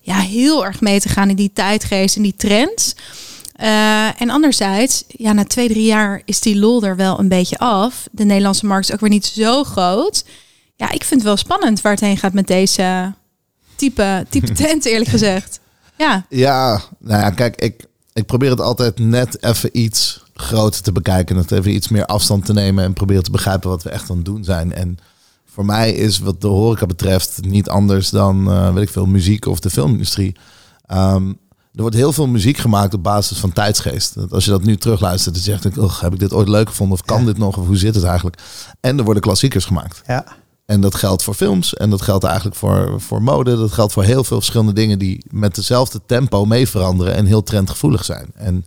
ja, 0.01 0.19
heel 0.19 0.65
erg 0.65 0.81
mee 0.81 0.99
te 0.99 1.09
gaan 1.09 1.29
in 1.29 1.35
die 1.35 1.51
tijdgeest 1.53 2.15
en 2.15 2.21
die 2.21 2.35
trends. 2.37 2.95
Uh, 3.61 4.21
en 4.21 4.29
anderzijds, 4.29 5.03
ja, 5.07 5.33
na 5.33 5.43
twee, 5.43 5.67
drie 5.67 5.85
jaar 5.85 6.21
is 6.25 6.39
die 6.39 6.59
lol 6.59 6.83
er 6.83 6.95
wel 6.95 7.19
een 7.19 7.27
beetje 7.27 7.57
af. 7.57 8.07
De 8.11 8.23
Nederlandse 8.23 8.65
markt 8.65 8.87
is 8.87 8.93
ook 8.93 8.99
weer 8.99 9.09
niet 9.09 9.25
zo 9.25 9.63
groot. 9.63 10.25
Ja, 10.75 10.91
ik 10.91 11.03
vind 11.03 11.19
het 11.19 11.23
wel 11.23 11.37
spannend 11.37 11.81
waar 11.81 11.91
het 11.91 12.01
heen 12.01 12.17
gaat 12.17 12.33
met 12.33 12.47
deze 12.47 13.13
type, 13.75 14.25
type 14.29 14.51
tent, 14.63 14.85
eerlijk 14.85 15.09
gezegd. 15.09 15.59
Ja. 15.97 16.25
Ja, 16.29 16.81
nou 16.99 17.21
ja, 17.21 17.29
kijk, 17.29 17.55
ik, 17.55 17.85
ik 18.13 18.25
probeer 18.25 18.49
het 18.49 18.61
altijd 18.61 18.99
net 18.99 19.43
even 19.43 19.69
iets 19.79 20.23
groter 20.33 20.81
te 20.81 20.91
bekijken. 20.91 21.35
Het 21.35 21.51
even 21.51 21.73
iets 21.73 21.87
meer 21.87 22.05
afstand 22.05 22.45
te 22.45 22.53
nemen 22.53 22.83
en 22.83 22.93
proberen 22.93 23.23
te 23.23 23.31
begrijpen 23.31 23.69
wat 23.69 23.83
we 23.83 23.89
echt 23.89 24.09
aan 24.09 24.15
het 24.15 24.25
doen 24.25 24.43
zijn. 24.43 24.73
En 24.73 24.97
voor 25.45 25.65
mij 25.65 25.93
is 25.93 26.19
wat 26.19 26.41
de 26.41 26.47
horeca 26.47 26.85
betreft 26.85 27.39
niet 27.41 27.69
anders 27.69 28.09
dan, 28.09 28.49
uh, 28.49 28.73
weet 28.73 28.83
ik 28.83 28.89
veel, 28.89 29.05
muziek 29.05 29.45
of 29.45 29.59
de 29.59 29.69
filmindustrie. 29.69 30.35
Um, 30.93 31.37
er 31.73 31.81
wordt 31.81 31.95
heel 31.95 32.13
veel 32.13 32.27
muziek 32.27 32.57
gemaakt 32.57 32.93
op 32.93 33.03
basis 33.03 33.37
van 33.37 33.53
tijdsgeest. 33.53 34.15
Als 34.29 34.45
je 34.45 34.51
dat 34.51 34.63
nu 34.63 34.77
terugluistert, 34.77 35.35
dan 35.35 35.43
zegt 35.43 35.65
ik, 35.65 35.77
oh, 35.77 36.01
heb 36.01 36.13
ik 36.13 36.19
dit 36.19 36.33
ooit 36.33 36.47
leuk 36.47 36.67
gevonden 36.69 36.97
of 36.99 37.05
kan 37.05 37.25
dit 37.25 37.37
nog 37.37 37.57
of 37.57 37.65
hoe 37.65 37.77
zit 37.77 37.95
het 37.95 38.03
eigenlijk? 38.03 38.41
En 38.79 38.97
er 38.97 39.03
worden 39.03 39.23
klassiekers 39.23 39.65
gemaakt. 39.65 40.01
Ja. 40.07 40.25
En 40.65 40.81
dat 40.81 40.95
geldt 40.95 41.23
voor 41.23 41.33
films 41.33 41.73
en 41.73 41.89
dat 41.89 42.01
geldt 42.01 42.23
eigenlijk 42.23 42.55
voor, 42.55 43.01
voor 43.01 43.21
mode. 43.21 43.55
Dat 43.57 43.71
geldt 43.71 43.93
voor 43.93 44.03
heel 44.03 44.23
veel 44.23 44.37
verschillende 44.37 44.73
dingen 44.73 44.99
die 44.99 45.25
met 45.29 45.55
dezelfde 45.55 46.01
tempo 46.05 46.45
mee 46.45 46.67
veranderen 46.67 47.15
en 47.15 47.25
heel 47.25 47.43
trendgevoelig 47.43 48.05
zijn. 48.05 48.31
En 48.35 48.65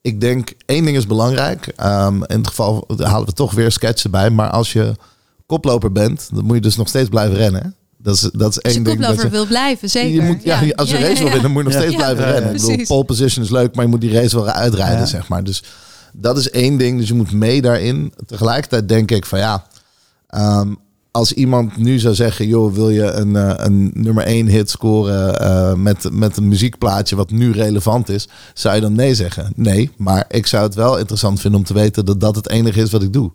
ik 0.00 0.20
denk, 0.20 0.52
één 0.66 0.84
ding 0.84 0.96
is 0.96 1.06
belangrijk. 1.06 1.72
Um, 1.82 2.24
in 2.24 2.38
het 2.38 2.46
geval 2.46 2.84
halen 2.96 3.26
we 3.26 3.32
toch 3.32 3.52
weer 3.52 3.72
sketchen 3.72 4.10
bij. 4.10 4.30
Maar 4.30 4.50
als 4.50 4.72
je 4.72 4.94
koploper 5.46 5.92
bent, 5.92 6.28
dan 6.32 6.44
moet 6.44 6.54
je 6.54 6.62
dus 6.62 6.76
nog 6.76 6.88
steeds 6.88 7.08
blijven 7.08 7.36
rennen. 7.36 7.74
Dat 8.06 8.14
is, 8.14 8.30
dat 8.32 8.50
is 8.50 8.58
één 8.58 8.82
ding. 8.82 9.00
dat 9.00 9.22
je 9.22 9.28
wil 9.28 9.46
blijven, 9.46 9.90
zeker. 9.90 10.10
Je 10.10 10.22
moet, 10.22 10.42
ja, 10.42 10.62
als 10.74 10.90
je 10.90 10.98
race 10.98 11.22
wil 11.22 11.32
winnen, 11.32 11.50
moet 11.50 11.62
je 11.62 11.68
nog 11.68 11.78
steeds 11.78 11.94
blijven 11.94 12.24
rennen. 12.24 12.54
Ik 12.54 12.60
bedoel, 12.60 12.86
pole 12.86 13.04
position 13.04 13.44
is 13.44 13.50
leuk, 13.50 13.74
maar 13.74 13.84
je 13.84 13.90
moet 13.90 14.00
die 14.00 14.12
race 14.12 14.36
wel 14.36 14.46
uitrijden, 14.46 15.08
zeg 15.08 15.28
maar. 15.28 15.44
Dus 15.44 15.62
dat 16.12 16.38
is 16.38 16.50
één 16.50 16.76
ding. 16.76 16.98
Dus 16.98 17.08
je 17.08 17.14
moet 17.14 17.32
mee 17.32 17.62
daarin. 17.62 18.12
Tegelijkertijd 18.26 18.88
denk 18.88 19.10
ik 19.10 19.26
van 19.26 19.38
ja, 19.38 19.66
um, 20.30 20.78
als 21.10 21.32
iemand 21.32 21.76
nu 21.76 21.98
zou 21.98 22.14
zeggen, 22.14 22.46
joh, 22.46 22.74
wil 22.74 22.90
je 22.90 23.10
een, 23.10 23.34
uh, 23.34 23.52
een 23.56 23.90
nummer 23.94 24.24
één 24.24 24.46
hit 24.46 24.70
scoren 24.70 25.42
uh, 25.42 25.74
met, 25.74 26.08
met 26.12 26.36
een 26.36 26.48
muziekplaatje 26.48 27.16
wat 27.16 27.30
nu 27.30 27.52
relevant 27.52 28.08
is, 28.08 28.28
zou 28.54 28.74
je 28.74 28.80
dan 28.80 28.92
nee 28.92 29.14
zeggen? 29.14 29.52
Nee, 29.56 29.90
maar 29.96 30.24
ik 30.28 30.46
zou 30.46 30.62
het 30.62 30.74
wel 30.74 30.98
interessant 30.98 31.40
vinden 31.40 31.60
om 31.60 31.66
te 31.66 31.74
weten 31.74 32.04
dat 32.04 32.20
dat 32.20 32.36
het 32.36 32.48
enige 32.48 32.80
is 32.80 32.90
wat 32.90 33.02
ik 33.02 33.12
doe. 33.12 33.30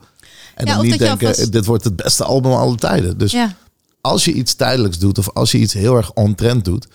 En 0.55 0.65
dan 0.65 0.81
niet 0.81 0.99
denken, 0.99 1.51
dit 1.51 1.65
wordt 1.65 1.83
het 1.83 1.95
beste 1.95 2.23
album 2.23 2.51
aller 2.51 2.77
tijden. 2.77 3.17
Dus 3.17 3.31
ja 3.31 3.55
als 4.01 4.25
je 4.25 4.33
iets 4.33 4.53
tijdelijks 4.53 4.99
doet 4.99 5.17
of 5.17 5.29
als 5.29 5.51
je 5.51 5.57
iets 5.57 5.73
heel 5.73 5.95
erg 5.95 6.13
on-trend 6.13 6.65
doet, 6.65 6.87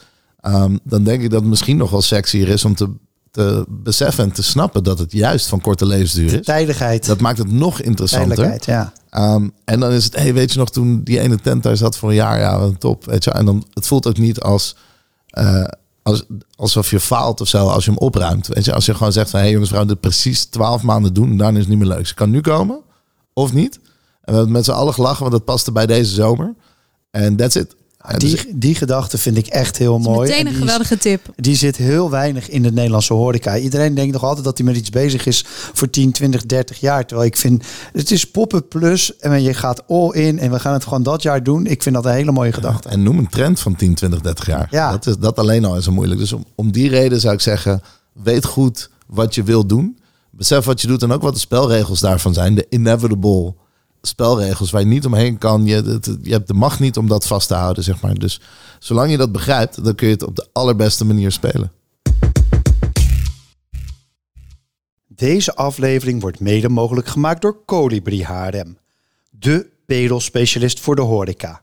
um, 0.43 0.79
dan 0.85 1.05
denk 1.05 1.23
ik 1.23 1.31
dat 1.31 1.41
het 1.41 1.49
misschien 1.49 1.77
nog 1.77 1.91
wel 1.91 2.03
sexier 2.03 2.49
is 2.49 2.65
om 2.65 2.75
te, 2.75 2.91
te 3.31 3.65
beseffen 3.69 4.25
en 4.25 4.33
te 4.33 4.43
snappen 4.43 4.85
dat 4.85 4.99
het 4.99 5.13
juist 5.13 5.47
van 5.47 5.61
korte 5.61 5.87
levensduur 5.87 6.33
is. 6.33 6.47
Tijdigheid. 6.47 7.07
Dat 7.07 7.21
maakt 7.21 7.39
het 7.39 7.53
nog 7.53 7.81
interessanter. 7.81 8.59
Ja. 8.67 8.93
Um, 9.35 9.53
en 9.65 9.81
dan 9.81 9.93
is 9.93 10.05
het, 10.05 10.17
hey, 10.17 10.35
weet 10.35 10.53
je 10.53 10.59
nog, 10.59 10.71
toen 10.71 11.03
die 11.05 11.21
ene 11.21 11.41
tent 11.41 11.63
daar 11.63 11.77
zat 11.77 11.97
voor 11.97 12.09
een 12.09 12.15
jaar, 12.15 12.39
ja, 12.39 12.71
top. 12.79 13.05
Weet 13.05 13.25
je, 13.25 13.31
en 13.31 13.45
dan, 13.45 13.67
het 13.73 13.87
voelt 13.87 14.07
ook 14.07 14.19
niet 14.19 14.41
als, 14.41 14.77
uh, 15.39 15.65
als, 16.03 16.25
alsof 16.57 16.91
je 16.91 17.01
faalt 17.01 17.41
of 17.41 17.49
zo 17.49 17.67
als 17.67 17.85
je 17.85 17.91
hem 17.91 18.01
opruimt. 18.01 18.47
Weet 18.47 18.65
je, 18.65 18.75
als 18.75 18.87
je 18.87 18.95
gewoon 18.95 19.13
zegt 19.13 19.31
van, 19.31 19.39
hé 19.39 19.45
hey, 19.45 19.55
jongens, 19.55 19.73
gaan 19.73 19.87
dit 19.87 20.01
precies 20.01 20.45
twaalf 20.45 20.83
maanden 20.83 21.15
doen, 21.15 21.37
dan 21.37 21.53
is 21.53 21.59
het 21.61 21.69
niet 21.69 21.79
meer 21.79 21.89
leuk. 21.89 22.07
Ze 22.07 22.15
kan 22.15 22.31
nu 22.31 22.41
komen 22.41 22.81
of 23.33 23.53
niet. 23.53 23.75
En 23.75 24.33
we 24.33 24.33
hebben 24.33 24.53
met 24.53 24.65
z'n 24.65 24.71
allen 24.71 24.95
gelachen, 24.95 25.21
want 25.21 25.33
dat 25.33 25.45
paste 25.45 25.73
bij 25.73 25.87
deze 25.87 26.15
zomer. 26.15 26.55
En 27.11 27.37
that's 27.37 27.55
it. 27.55 27.75
Die, 28.17 28.31
dus- 28.31 28.45
die 28.55 28.75
gedachte 28.75 29.19
vind 29.19 29.37
ik 29.37 29.47
echt 29.47 29.79
heel 29.79 29.99
mooi. 29.99 30.29
Meteen 30.29 30.47
een 30.47 30.55
geweldige 30.55 30.99
tip. 30.99 31.21
Die 31.37 31.57
zit 31.57 31.77
heel 31.77 32.11
weinig 32.11 32.49
in 32.49 32.63
de 32.63 32.73
Nederlandse 32.73 33.13
horeca. 33.13 33.59
Iedereen 33.59 33.95
denkt 33.95 34.13
nog 34.13 34.23
altijd 34.23 34.45
dat 34.45 34.59
hij 34.59 34.67
met 34.67 34.77
iets 34.77 34.91
bezig 34.91 35.27
is 35.27 35.45
voor 35.47 35.91
10, 35.91 36.13
20, 36.13 36.47
30 36.47 36.81
jaar. 36.81 37.07
Terwijl 37.07 37.29
ik 37.29 37.37
vind, 37.37 37.65
het 37.93 38.11
is 38.11 38.31
poppen 38.31 38.69
plus 38.69 39.17
en 39.17 39.43
je 39.43 39.55
gaat 39.55 39.89
all 39.89 40.11
in 40.11 40.39
en 40.39 40.51
we 40.51 40.59
gaan 40.59 40.73
het 40.73 40.85
gewoon 40.85 41.03
dat 41.03 41.23
jaar 41.23 41.43
doen. 41.43 41.67
Ik 41.67 41.83
vind 41.83 41.95
dat 41.95 42.05
een 42.05 42.13
hele 42.13 42.33
mooie 42.33 42.53
gedachte. 42.53 42.89
en 42.89 43.03
noem 43.03 43.19
een 43.19 43.29
trend 43.29 43.61
van 43.61 43.77
10, 43.77 43.95
20, 43.95 44.21
30 44.21 44.47
jaar. 44.47 44.69
Ja. 44.71 44.91
Dat, 44.91 45.07
is, 45.07 45.17
dat 45.17 45.39
alleen 45.39 45.65
al 45.65 45.77
is 45.77 45.85
zo 45.85 45.93
moeilijk. 45.93 46.21
Dus 46.21 46.33
om, 46.33 46.45
om 46.55 46.73
die 46.73 46.89
reden 46.89 47.21
zou 47.21 47.35
ik 47.35 47.41
zeggen, 47.41 47.83
weet 48.13 48.45
goed 48.45 48.91
wat 49.07 49.35
je 49.35 49.43
wilt 49.43 49.69
doen. 49.69 49.99
Besef 50.31 50.65
wat 50.65 50.81
je 50.81 50.87
doet 50.87 51.03
en 51.03 51.13
ook 51.13 51.23
wat 51.23 51.35
de 51.35 51.41
spelregels 51.41 52.01
daarvan 52.01 52.35
zijn. 52.35 52.55
De 52.55 52.67
inevitable 52.69 53.55
spelregels 54.09 54.71
waar 54.71 54.81
je 54.81 54.87
niet 54.87 55.07
omheen 55.07 55.39
kan. 55.39 55.65
Je, 55.65 56.01
je 56.23 56.33
hebt 56.33 56.47
de 56.47 56.55
macht 56.55 56.81
niet 56.81 56.97
om 56.97 57.09
dat 57.09 57.27
vast 57.27 57.49
te 57.49 57.55
houden, 57.55 57.85
zeg 57.85 58.01
maar. 58.01 58.15
Dus 58.15 58.41
zolang 58.79 59.11
je 59.11 59.17
dat 59.17 59.33
begrijpt, 59.33 59.85
dan 59.85 59.95
kun 59.95 60.07
je 60.07 60.13
het 60.13 60.23
op 60.23 60.37
de 60.37 60.49
allerbeste 60.53 61.05
manier 61.05 61.33
spelen. 61.33 61.73
Deze 65.07 65.55
aflevering 65.55 66.21
wordt 66.21 66.41
mede 66.41 66.69
mogelijk 66.69 67.07
gemaakt 67.07 67.43
door 67.43 67.65
Colibri 67.65 68.25
HRM, 68.25 68.79
de 69.31 69.71
pedelspecialist 69.87 70.81
voor 70.81 70.97
de 70.97 71.03
horeca. 71.03 71.63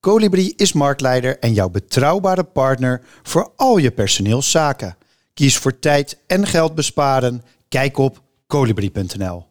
Colibri 0.00 0.52
is 0.56 0.72
marktleider 0.72 1.38
en 1.38 1.52
jouw 1.52 1.68
betrouwbare 1.68 2.44
partner 2.44 3.02
voor 3.22 3.52
al 3.56 3.78
je 3.78 3.90
personeelszaken. 3.90 4.96
Kies 5.34 5.56
voor 5.56 5.78
tijd 5.78 6.18
en 6.26 6.46
geld 6.46 6.74
besparen. 6.74 7.42
Kijk 7.68 7.98
op 7.98 8.22
colibri.nl. 8.46 9.46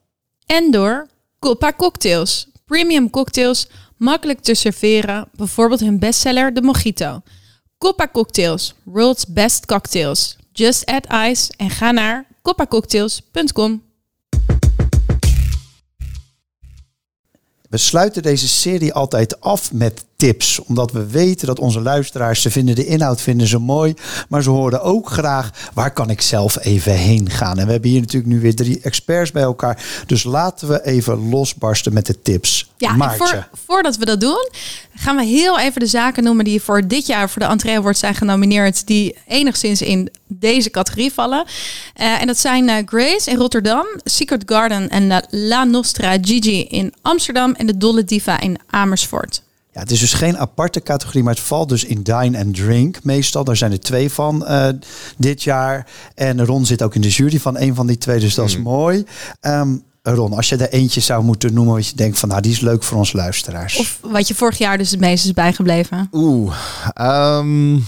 En 0.45 0.71
door 0.71 1.07
Copa 1.39 1.71
cocktails. 1.71 2.47
Premium 2.65 3.09
cocktails, 3.09 3.67
makkelijk 3.97 4.39
te 4.39 4.53
serveren. 4.53 5.29
Bijvoorbeeld 5.35 5.79
hun 5.79 5.99
bestseller, 5.99 6.53
de 6.53 6.61
Mojito. 6.61 7.21
Coppa 7.77 8.07
Cocktails, 8.07 8.73
world's 8.83 9.25
best 9.25 9.65
cocktails. 9.65 10.37
Just 10.51 10.85
add 10.85 11.07
ice 11.29 11.53
en 11.57 11.69
ga 11.69 11.91
naar 11.91 12.27
coppacocktails.com. 12.41 13.88
We 17.69 17.77
sluiten 17.77 18.21
deze 18.21 18.47
serie 18.47 18.93
altijd 18.93 19.41
af 19.41 19.73
met 19.73 20.05
tips. 20.15 20.59
Omdat 20.59 20.91
we 20.91 21.07
weten 21.07 21.47
dat 21.47 21.59
onze 21.59 21.81
luisteraars, 21.81 22.41
ze 22.41 22.51
vinden 22.51 22.75
de 22.75 22.85
inhoud 22.85 23.21
vinden 23.21 23.47
ze 23.47 23.57
mooi. 23.57 23.93
Maar 24.29 24.43
ze 24.43 24.49
horen 24.49 24.81
ook 24.81 25.09
graag, 25.09 25.69
waar 25.73 25.93
kan 25.93 26.09
ik 26.09 26.21
zelf 26.21 26.59
even 26.65 26.93
heen 26.93 27.29
gaan? 27.29 27.57
En 27.57 27.65
we 27.65 27.71
hebben 27.71 27.89
hier 27.89 27.99
natuurlijk 27.99 28.33
nu 28.33 28.39
weer 28.39 28.55
drie 28.55 28.79
experts 28.81 29.31
bij 29.31 29.43
elkaar. 29.43 30.03
Dus 30.05 30.23
laten 30.23 30.67
we 30.67 30.85
even 30.85 31.29
losbarsten 31.29 31.93
met 31.93 32.05
de 32.05 32.21
tips. 32.21 32.68
Ja, 32.79 33.15
voor, 33.15 33.47
voordat 33.65 33.97
we 33.97 34.05
dat 34.05 34.21
doen, 34.21 34.49
gaan 34.95 35.15
we 35.15 35.23
heel 35.23 35.59
even 35.59 35.79
de 35.79 35.87
zaken 35.87 36.23
noemen 36.23 36.45
die 36.45 36.61
voor 36.61 36.87
dit 36.87 37.07
jaar 37.07 37.29
voor 37.29 37.41
de 37.41 37.47
Entree 37.47 37.77
Awards 37.77 37.99
zijn 37.99 38.15
genomineerd. 38.15 38.87
Die 38.87 39.17
enigszins 39.27 39.81
in 39.81 40.09
deze 40.27 40.69
categorie 40.69 41.11
vallen. 41.13 41.45
Uh, 42.01 42.21
en 42.21 42.27
dat 42.27 42.37
zijn 42.37 42.69
uh, 42.69 42.75
Grace 42.85 43.29
in 43.29 43.37
Rotterdam, 43.37 43.85
Secret 44.03 44.43
Garden 44.45 44.89
en 44.89 45.03
uh, 45.03 45.17
La 45.29 45.63
Nostra 45.63 46.17
Gigi 46.21 46.63
in 46.63 46.93
Amsterdam 47.01 47.53
en 47.53 47.65
de 47.65 47.77
Dolle 47.77 48.03
Diva 48.03 48.39
in 48.39 48.59
Amersfoort. 48.69 49.43
Ja, 49.73 49.79
het 49.79 49.91
is 49.91 49.99
dus 49.99 50.13
geen 50.13 50.37
aparte 50.37 50.81
categorie, 50.81 51.23
maar 51.23 51.33
het 51.33 51.43
valt 51.43 51.69
dus 51.69 51.83
in 51.83 52.01
Dine 52.01 52.39
and 52.39 52.55
Drink 52.55 53.03
meestal. 53.03 53.43
Daar 53.43 53.57
zijn 53.57 53.71
er 53.71 53.79
twee 53.79 54.09
van 54.09 54.45
uh, 54.47 54.67
dit 55.17 55.43
jaar. 55.43 55.87
En 56.15 56.45
Ron 56.45 56.65
zit 56.65 56.83
ook 56.83 56.95
in 56.95 57.01
de 57.01 57.09
jury 57.09 57.39
van 57.39 57.59
een 57.59 57.75
van 57.75 57.87
die 57.87 57.97
twee, 57.97 58.19
dus 58.19 58.35
dat 58.35 58.47
is 58.47 58.57
mooi. 58.57 59.05
Um, 59.41 59.83
Ron, 60.01 60.33
als 60.33 60.49
je 60.49 60.55
er 60.55 60.69
eentje 60.69 60.99
zou 60.99 61.23
moeten 61.23 61.53
noemen 61.53 61.73
wat 61.73 61.87
je 61.87 61.95
denkt 61.95 62.19
van, 62.19 62.29
nou, 62.29 62.41
die 62.41 62.51
is 62.51 62.59
leuk 62.59 62.83
voor 62.83 62.97
onze 62.97 63.17
luisteraars. 63.17 63.77
Of 63.77 63.99
wat 64.01 64.27
je 64.27 64.35
vorig 64.35 64.57
jaar 64.57 64.77
dus 64.77 64.91
het 64.91 64.99
meest 64.99 65.25
is 65.25 65.33
bijgebleven. 65.33 66.07
Oeh, 66.11 66.55
um, 67.01 67.85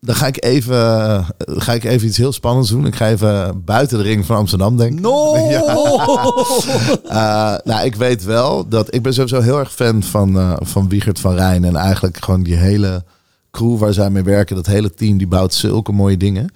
dan 0.00 0.14
ga 0.14 0.26
ik, 0.26 0.44
even, 0.44 1.24
ga 1.38 1.72
ik 1.72 1.84
even 1.84 2.08
iets 2.08 2.16
heel 2.16 2.32
spannends 2.32 2.70
doen. 2.70 2.86
Ik 2.86 2.94
ga 2.94 3.08
even 3.08 3.62
buiten 3.64 3.98
de 3.98 4.04
ring 4.04 4.26
van 4.26 4.36
Amsterdam 4.36 4.76
denken. 4.76 5.00
No! 5.02 5.36
Ja. 5.48 5.60
Uh, 7.04 7.58
nou, 7.64 7.84
ik 7.84 7.94
weet 7.94 8.24
wel 8.24 8.68
dat 8.68 8.94
ik 8.94 9.02
ben 9.02 9.14
sowieso 9.14 9.40
heel 9.40 9.58
erg 9.58 9.74
fan 9.74 10.02
van, 10.02 10.36
uh, 10.36 10.56
van 10.60 10.88
Wiegert 10.88 11.20
van 11.20 11.34
Rijn. 11.34 11.64
En 11.64 11.76
eigenlijk 11.76 12.24
gewoon 12.24 12.42
die 12.42 12.56
hele 12.56 13.04
crew 13.50 13.78
waar 13.78 13.92
zij 13.92 14.10
mee 14.10 14.22
werken. 14.22 14.56
Dat 14.56 14.66
hele 14.66 14.94
team 14.94 15.18
die 15.18 15.26
bouwt 15.26 15.54
zulke 15.54 15.92
mooie 15.92 16.16
dingen. 16.16 16.52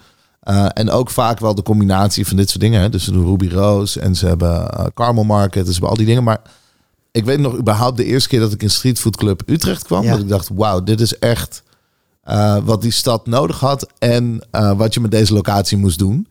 Uh, 0.48 0.66
en 0.72 0.90
ook 0.90 1.10
vaak 1.10 1.38
wel 1.38 1.54
de 1.54 1.62
combinatie 1.62 2.26
van 2.26 2.36
dit 2.36 2.48
soort 2.48 2.60
dingen. 2.60 2.80
Hè. 2.80 2.88
Dus 2.88 3.04
ze 3.04 3.12
doen 3.12 3.26
Ruby 3.26 3.48
Rose 3.48 4.00
en 4.00 4.14
ze 4.14 4.26
hebben 4.26 4.68
Carmel 4.94 5.24
Market. 5.24 5.64
Dus 5.64 5.74
ze 5.74 5.80
hebben 5.80 5.88
al 5.88 5.96
die 5.96 6.06
dingen. 6.06 6.24
Maar 6.24 6.40
ik 7.10 7.24
weet 7.24 7.38
nog 7.38 7.58
überhaupt 7.58 7.96
de 7.96 8.04
eerste 8.04 8.28
keer 8.28 8.40
dat 8.40 8.52
ik 8.52 8.62
in 8.62 8.70
Streetfood 8.70 9.16
Club 9.16 9.42
Utrecht 9.46 9.84
kwam. 9.84 10.02
Ja. 10.02 10.10
Dat 10.10 10.20
ik 10.20 10.28
dacht, 10.28 10.48
wauw, 10.54 10.82
dit 10.82 11.00
is 11.00 11.18
echt 11.18 11.62
uh, 12.28 12.56
wat 12.64 12.82
die 12.82 12.90
stad 12.90 13.26
nodig 13.26 13.60
had 13.60 13.92
en 13.98 14.46
wat 14.76 14.94
je 14.94 15.00
met 15.00 15.10
deze 15.10 15.34
locatie 15.34 15.78
moest 15.78 15.98
doen. 15.98 16.26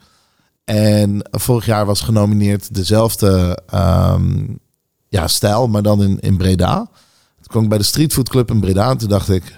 En 0.65 1.29
vorig 1.31 1.65
jaar 1.65 1.85
was 1.85 2.01
genomineerd 2.01 2.73
dezelfde 2.75 3.57
um, 3.73 4.59
ja, 5.07 5.27
stijl, 5.27 5.67
maar 5.67 5.81
dan 5.81 6.03
in, 6.03 6.19
in 6.19 6.37
Breda. 6.37 6.75
Toen 6.75 7.47
kwam 7.47 7.63
ik 7.63 7.69
bij 7.69 7.77
de 7.77 7.83
Streetfood 7.83 8.29
Club 8.29 8.51
in 8.51 8.59
Breda 8.59 8.89
en 8.89 8.97
toen 8.97 9.09
dacht 9.09 9.29
ik, 9.29 9.55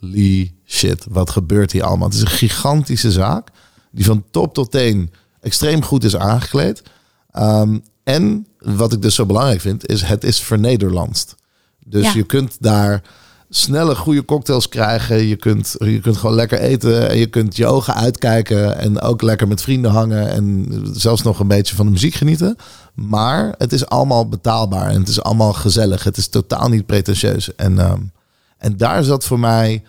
holy 0.00 0.54
shit, 0.66 1.04
wat 1.08 1.30
gebeurt 1.30 1.72
hier 1.72 1.84
allemaal? 1.84 2.08
Het 2.08 2.16
is 2.16 2.22
een 2.22 2.28
gigantische 2.28 3.12
zaak 3.12 3.48
die 3.90 4.04
van 4.04 4.24
top 4.30 4.54
tot 4.54 4.70
teen 4.70 5.12
extreem 5.40 5.82
goed 5.82 6.04
is 6.04 6.16
aangekleed. 6.16 6.82
Um, 7.38 7.82
en 8.04 8.46
wat 8.58 8.92
ik 8.92 9.02
dus 9.02 9.14
zo 9.14 9.26
belangrijk 9.26 9.60
vind, 9.60 9.88
is 9.88 10.02
het 10.02 10.24
is 10.24 10.40
vernederlandst. 10.40 11.34
Dus 11.84 12.04
ja. 12.04 12.12
je 12.14 12.22
kunt 12.22 12.56
daar 12.60 13.02
snelle, 13.50 13.94
goede 13.94 14.24
cocktails 14.24 14.68
krijgen. 14.68 15.26
Je 15.26 15.36
kunt, 15.36 15.74
je 15.78 16.00
kunt 16.00 16.16
gewoon 16.16 16.34
lekker 16.34 16.58
eten 16.58 17.08
en 17.08 17.18
je 17.18 17.26
kunt 17.26 17.56
je 17.56 17.66
ogen 17.66 17.94
uitkijken 17.94 18.78
en 18.78 19.00
ook 19.00 19.22
lekker 19.22 19.48
met 19.48 19.62
vrienden 19.62 19.90
hangen 19.90 20.30
en 20.30 20.66
zelfs 20.92 21.22
nog 21.22 21.40
een 21.40 21.48
beetje 21.48 21.74
van 21.74 21.86
de 21.86 21.92
muziek 21.92 22.14
genieten. 22.14 22.56
Maar 22.94 23.54
het 23.58 23.72
is 23.72 23.86
allemaal 23.86 24.28
betaalbaar 24.28 24.90
en 24.90 25.00
het 25.00 25.08
is 25.08 25.22
allemaal 25.22 25.52
gezellig. 25.52 26.04
Het 26.04 26.16
is 26.16 26.28
totaal 26.28 26.68
niet 26.68 26.86
pretentieus. 26.86 27.54
En, 27.54 27.90
um, 27.90 28.12
en 28.58 28.76
daar 28.76 29.04
zat 29.04 29.24
voor 29.24 29.38
mij 29.38 29.82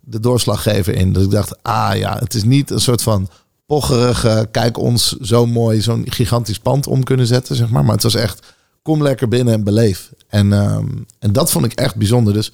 de 0.00 0.20
doorslaggever 0.20 0.94
in. 0.94 1.12
Dat 1.12 1.22
ik 1.22 1.30
dacht, 1.30 1.62
ah 1.62 1.96
ja, 1.96 2.18
het 2.18 2.34
is 2.34 2.44
niet 2.44 2.70
een 2.70 2.80
soort 2.80 3.02
van 3.02 3.28
pocherige, 3.66 4.48
kijk 4.50 4.78
ons 4.78 5.12
zo 5.12 5.46
mooi, 5.46 5.80
zo'n 5.80 6.04
gigantisch 6.08 6.58
pand 6.58 6.86
om 6.86 7.02
kunnen 7.02 7.26
zetten, 7.26 7.56
zeg 7.56 7.70
maar. 7.70 7.84
Maar 7.84 7.94
het 7.94 8.02
was 8.02 8.14
echt, 8.14 8.54
kom 8.82 9.02
lekker 9.02 9.28
binnen 9.28 9.54
en 9.54 9.64
beleef. 9.64 10.12
En, 10.28 10.52
um, 10.52 11.06
en 11.18 11.32
dat 11.32 11.50
vond 11.50 11.64
ik 11.64 11.72
echt 11.72 11.96
bijzonder. 11.96 12.32
Dus 12.32 12.52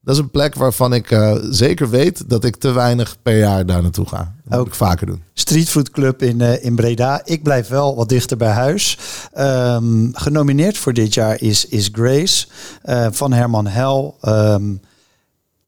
dat 0.00 0.14
is 0.14 0.20
een 0.20 0.30
plek 0.30 0.54
waarvan 0.54 0.92
ik 0.92 1.10
uh, 1.10 1.36
zeker 1.50 1.90
weet 1.90 2.28
dat 2.28 2.44
ik 2.44 2.56
te 2.56 2.72
weinig 2.72 3.16
per 3.22 3.38
jaar 3.38 3.66
daar 3.66 3.82
naartoe 3.82 4.08
ga. 4.08 4.34
Dat 4.44 4.58
ook 4.58 4.74
vaker 4.74 5.06
doen. 5.06 5.22
Streetfood 5.34 5.90
Club 5.90 6.22
in, 6.22 6.40
uh, 6.40 6.64
in 6.64 6.74
Breda. 6.74 7.20
Ik 7.24 7.42
blijf 7.42 7.68
wel 7.68 7.96
wat 7.96 8.08
dichter 8.08 8.36
bij 8.36 8.50
huis. 8.50 8.98
Um, 9.38 10.10
genomineerd 10.12 10.78
voor 10.78 10.92
dit 10.92 11.14
jaar 11.14 11.40
is, 11.40 11.66
is 11.66 11.88
Grace 11.92 12.46
uh, 12.84 13.06
van 13.10 13.32
Herman 13.32 13.66
Hel. 13.66 14.16
Um, 14.22 14.80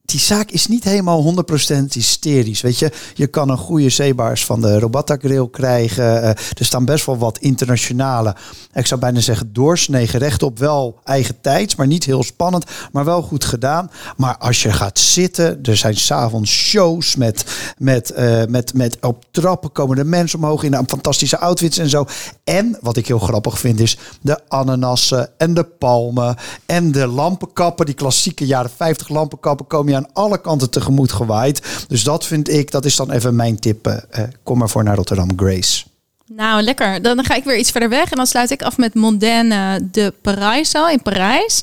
die 0.06 0.20
zaak 0.20 0.50
is 0.50 0.66
niet 0.66 0.84
helemaal 0.84 1.34
100% 1.80 1.84
hysterisch. 1.92 2.60
Weet 2.60 2.78
je, 2.78 2.92
je 3.14 3.26
kan 3.26 3.48
een 3.48 3.58
goede 3.58 3.88
zeebaars 3.88 4.44
van 4.44 4.60
de 4.60 4.78
Robatta 4.78 5.16
Grill 5.16 5.48
krijgen. 5.50 6.04
Uh, 6.04 6.28
er 6.28 6.64
staan 6.64 6.84
best 6.84 7.06
wel 7.06 7.18
wat 7.18 7.38
internationale, 7.38 8.36
ik 8.72 8.86
zou 8.86 9.00
bijna 9.00 9.20
zeggen, 9.20 9.52
doorsnee 9.52 10.06
gerecht 10.06 10.42
op. 10.42 10.58
Wel 10.58 10.98
eigen 11.04 11.40
tijds, 11.40 11.76
maar 11.76 11.86
niet 11.86 12.04
heel 12.04 12.22
spannend, 12.22 12.64
maar 12.92 13.04
wel 13.04 13.22
goed 13.22 13.44
gedaan. 13.44 13.90
Maar 14.16 14.36
als 14.36 14.62
je 14.62 14.72
gaat 14.72 14.98
zitten, 14.98 15.58
er 15.62 15.76
zijn 15.76 15.96
s'avonds 15.96 16.50
shows 16.50 17.16
met, 17.16 17.44
met, 17.78 18.12
uh, 18.18 18.44
met, 18.48 18.74
met 18.74 18.96
op 19.00 19.24
trappen 19.30 19.72
komen 19.72 19.96
de 19.96 20.04
mensen 20.04 20.38
omhoog 20.38 20.62
in 20.62 20.74
een 20.74 20.88
fantastische 20.88 21.38
outfits 21.38 21.78
en 21.78 21.88
zo. 21.88 22.06
En 22.44 22.78
wat 22.80 22.96
ik 22.96 23.06
heel 23.06 23.18
grappig 23.18 23.58
vind 23.58 23.80
is 23.80 23.98
de 24.20 24.40
ananassen 24.48 25.30
en 25.38 25.54
de 25.54 25.64
palmen 25.64 26.36
en 26.66 26.92
de 26.92 27.06
lampenkappen. 27.06 27.86
Die 27.86 27.94
klassieke 27.94 28.46
jaren 28.46 28.70
50 28.76 29.08
lampenkappen 29.08 29.66
komen 29.66 29.92
je 29.92 29.95
aan 29.96 30.12
alle 30.12 30.40
kanten 30.40 30.70
tegemoet 30.70 31.12
gewaaid. 31.12 31.86
Dus 31.88 32.04
dat 32.04 32.26
vind 32.26 32.48
ik, 32.48 32.70
dat 32.70 32.84
is 32.84 32.96
dan 32.96 33.10
even 33.10 33.36
mijn 33.36 33.58
tip. 33.58 33.86
Uh, 33.86 34.22
kom 34.42 34.58
maar 34.58 34.68
voor 34.68 34.84
naar 34.84 34.96
Rotterdam, 34.96 35.30
Grace. 35.36 35.84
Nou, 36.26 36.62
lekker. 36.62 37.02
Dan 37.02 37.24
ga 37.24 37.34
ik 37.34 37.44
weer 37.44 37.58
iets 37.58 37.70
verder 37.70 37.88
weg. 37.88 38.10
En 38.10 38.16
dan 38.16 38.26
sluit 38.26 38.50
ik 38.50 38.62
af 38.62 38.76
met 38.76 38.94
Mondaine 38.94 39.88
de 39.90 40.14
Paraiso 40.22 40.86
in 40.86 41.02
Parijs. 41.02 41.62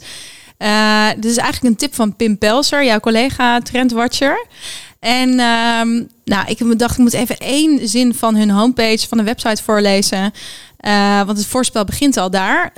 Uh, 0.58 1.08
dit 1.16 1.32
is 1.32 1.38
eigenlijk 1.38 1.74
een 1.74 1.80
tip 1.80 1.96
van 1.96 2.16
Pim 2.16 2.38
Pelser, 2.38 2.86
jouw 2.86 3.00
collega 3.00 3.60
Trendwatcher. 3.60 4.46
En 5.00 5.30
um, 5.30 6.08
nou, 6.26 6.48
ik 6.48 6.80
dacht, 6.80 6.92
ik 6.92 6.98
moet 6.98 7.14
even 7.14 7.38
één 7.38 7.88
zin 7.88 8.14
van 8.14 8.36
hun 8.36 8.50
homepage, 8.50 9.08
van 9.08 9.18
de 9.18 9.24
website 9.24 9.64
voorlezen. 9.64 10.34
Want 11.26 11.38
het 11.38 11.46
voorspel 11.46 11.86
begint 11.86 12.18
al 12.18 12.30
daar. 12.30 12.72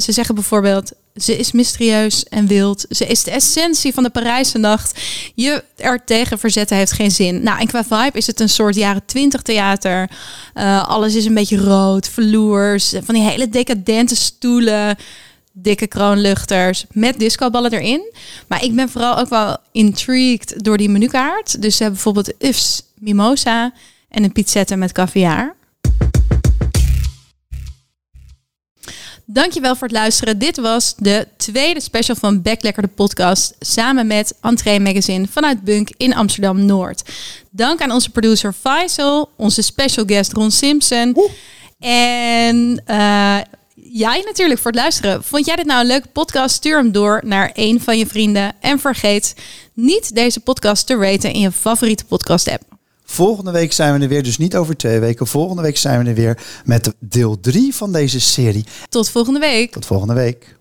Ze 0.00 0.12
zeggen 0.12 0.34
bijvoorbeeld: 0.34 0.92
ze 1.14 1.36
is 1.36 1.52
mysterieus 1.52 2.24
en 2.24 2.46
wild. 2.46 2.84
Ze 2.88 3.06
is 3.06 3.22
de 3.22 3.30
essentie 3.30 3.94
van 3.94 4.02
de 4.02 4.10
Parijse 4.10 4.58
nacht. 4.58 5.00
Je 5.34 5.64
er 5.76 6.04
tegen 6.04 6.38
verzetten 6.38 6.76
heeft 6.76 6.92
geen 6.92 7.10
zin. 7.10 7.42
Nou, 7.42 7.60
en 7.60 7.66
qua 7.66 7.84
vibe 7.84 8.18
is 8.18 8.26
het 8.26 8.40
een 8.40 8.48
soort 8.48 8.74
jaren 8.74 9.04
twintig 9.06 9.42
theater. 9.42 10.10
Uh, 10.54 10.88
alles 10.88 11.14
is 11.14 11.24
een 11.24 11.34
beetje 11.34 11.60
rood, 11.60 12.08
vloers, 12.08 12.94
van 13.04 13.14
die 13.14 13.24
hele 13.24 13.48
decadente 13.48 14.16
stoelen 14.16 14.96
dikke 15.52 15.86
kroonluchters 15.86 16.84
met 16.92 17.18
discoballen 17.18 17.72
erin. 17.72 18.12
Maar 18.46 18.64
ik 18.64 18.74
ben 18.74 18.88
vooral 18.88 19.18
ook 19.18 19.28
wel 19.28 19.56
intrigued 19.72 20.64
door 20.64 20.76
die 20.76 20.88
menukaart. 20.88 21.62
Dus 21.62 21.76
ze 21.76 21.82
hebben 21.82 22.02
bijvoorbeeld 22.02 22.44
Ufs 22.44 22.82
Mimosa 22.94 23.72
en 24.08 24.24
een 24.24 24.32
pizzetta 24.32 24.76
met 24.76 24.92
caviar. 24.92 25.56
Dankjewel 29.32 29.76
voor 29.76 29.88
het 29.88 29.96
luisteren. 29.96 30.38
Dit 30.38 30.56
was 30.56 30.94
de 30.96 31.26
tweede 31.36 31.80
special 31.80 32.16
van 32.16 32.42
Backlekker 32.42 32.82
de 32.82 32.88
podcast. 32.88 33.54
Samen 33.60 34.06
met 34.06 34.34
Entree 34.40 34.80
Magazine 34.80 35.26
vanuit 35.30 35.64
Bunk 35.64 35.90
in 35.96 36.14
Amsterdam-Noord. 36.14 37.02
Dank 37.50 37.80
aan 37.80 37.90
onze 37.90 38.10
producer 38.10 38.52
Faisal. 38.52 39.30
Onze 39.36 39.62
special 39.62 40.04
guest 40.04 40.32
Ron 40.32 40.50
Simpson. 40.50 41.14
Oeh. 41.16 41.30
En 41.78 42.82
uh, 42.86 43.38
jij 43.74 44.22
natuurlijk 44.24 44.60
voor 44.60 44.70
het 44.70 44.80
luisteren. 44.80 45.24
Vond 45.24 45.46
jij 45.46 45.56
dit 45.56 45.66
nou 45.66 45.80
een 45.80 45.86
leuke 45.86 46.08
podcast? 46.08 46.54
Stuur 46.54 46.76
hem 46.76 46.92
door 46.92 47.20
naar 47.24 47.50
een 47.54 47.80
van 47.80 47.98
je 47.98 48.06
vrienden. 48.06 48.52
En 48.60 48.78
vergeet 48.78 49.34
niet 49.74 50.14
deze 50.14 50.40
podcast 50.40 50.86
te 50.86 50.96
raten 50.96 51.32
in 51.32 51.40
je 51.40 51.52
favoriete 51.52 52.04
podcast 52.04 52.48
app. 52.48 52.69
Volgende 53.12 53.50
week 53.50 53.72
zijn 53.72 53.94
we 53.94 54.02
er 54.02 54.08
weer, 54.08 54.22
dus 54.22 54.38
niet 54.38 54.56
over 54.56 54.76
twee 54.76 55.00
weken. 55.00 55.26
Volgende 55.26 55.62
week 55.62 55.76
zijn 55.76 56.02
we 56.02 56.08
er 56.08 56.14
weer 56.14 56.38
met 56.64 56.94
deel 56.98 57.40
3 57.40 57.74
van 57.74 57.92
deze 57.92 58.20
serie. 58.20 58.64
Tot 58.88 59.10
volgende 59.10 59.40
week. 59.40 59.72
Tot 59.72 59.86
volgende 59.86 60.14
week. 60.14 60.58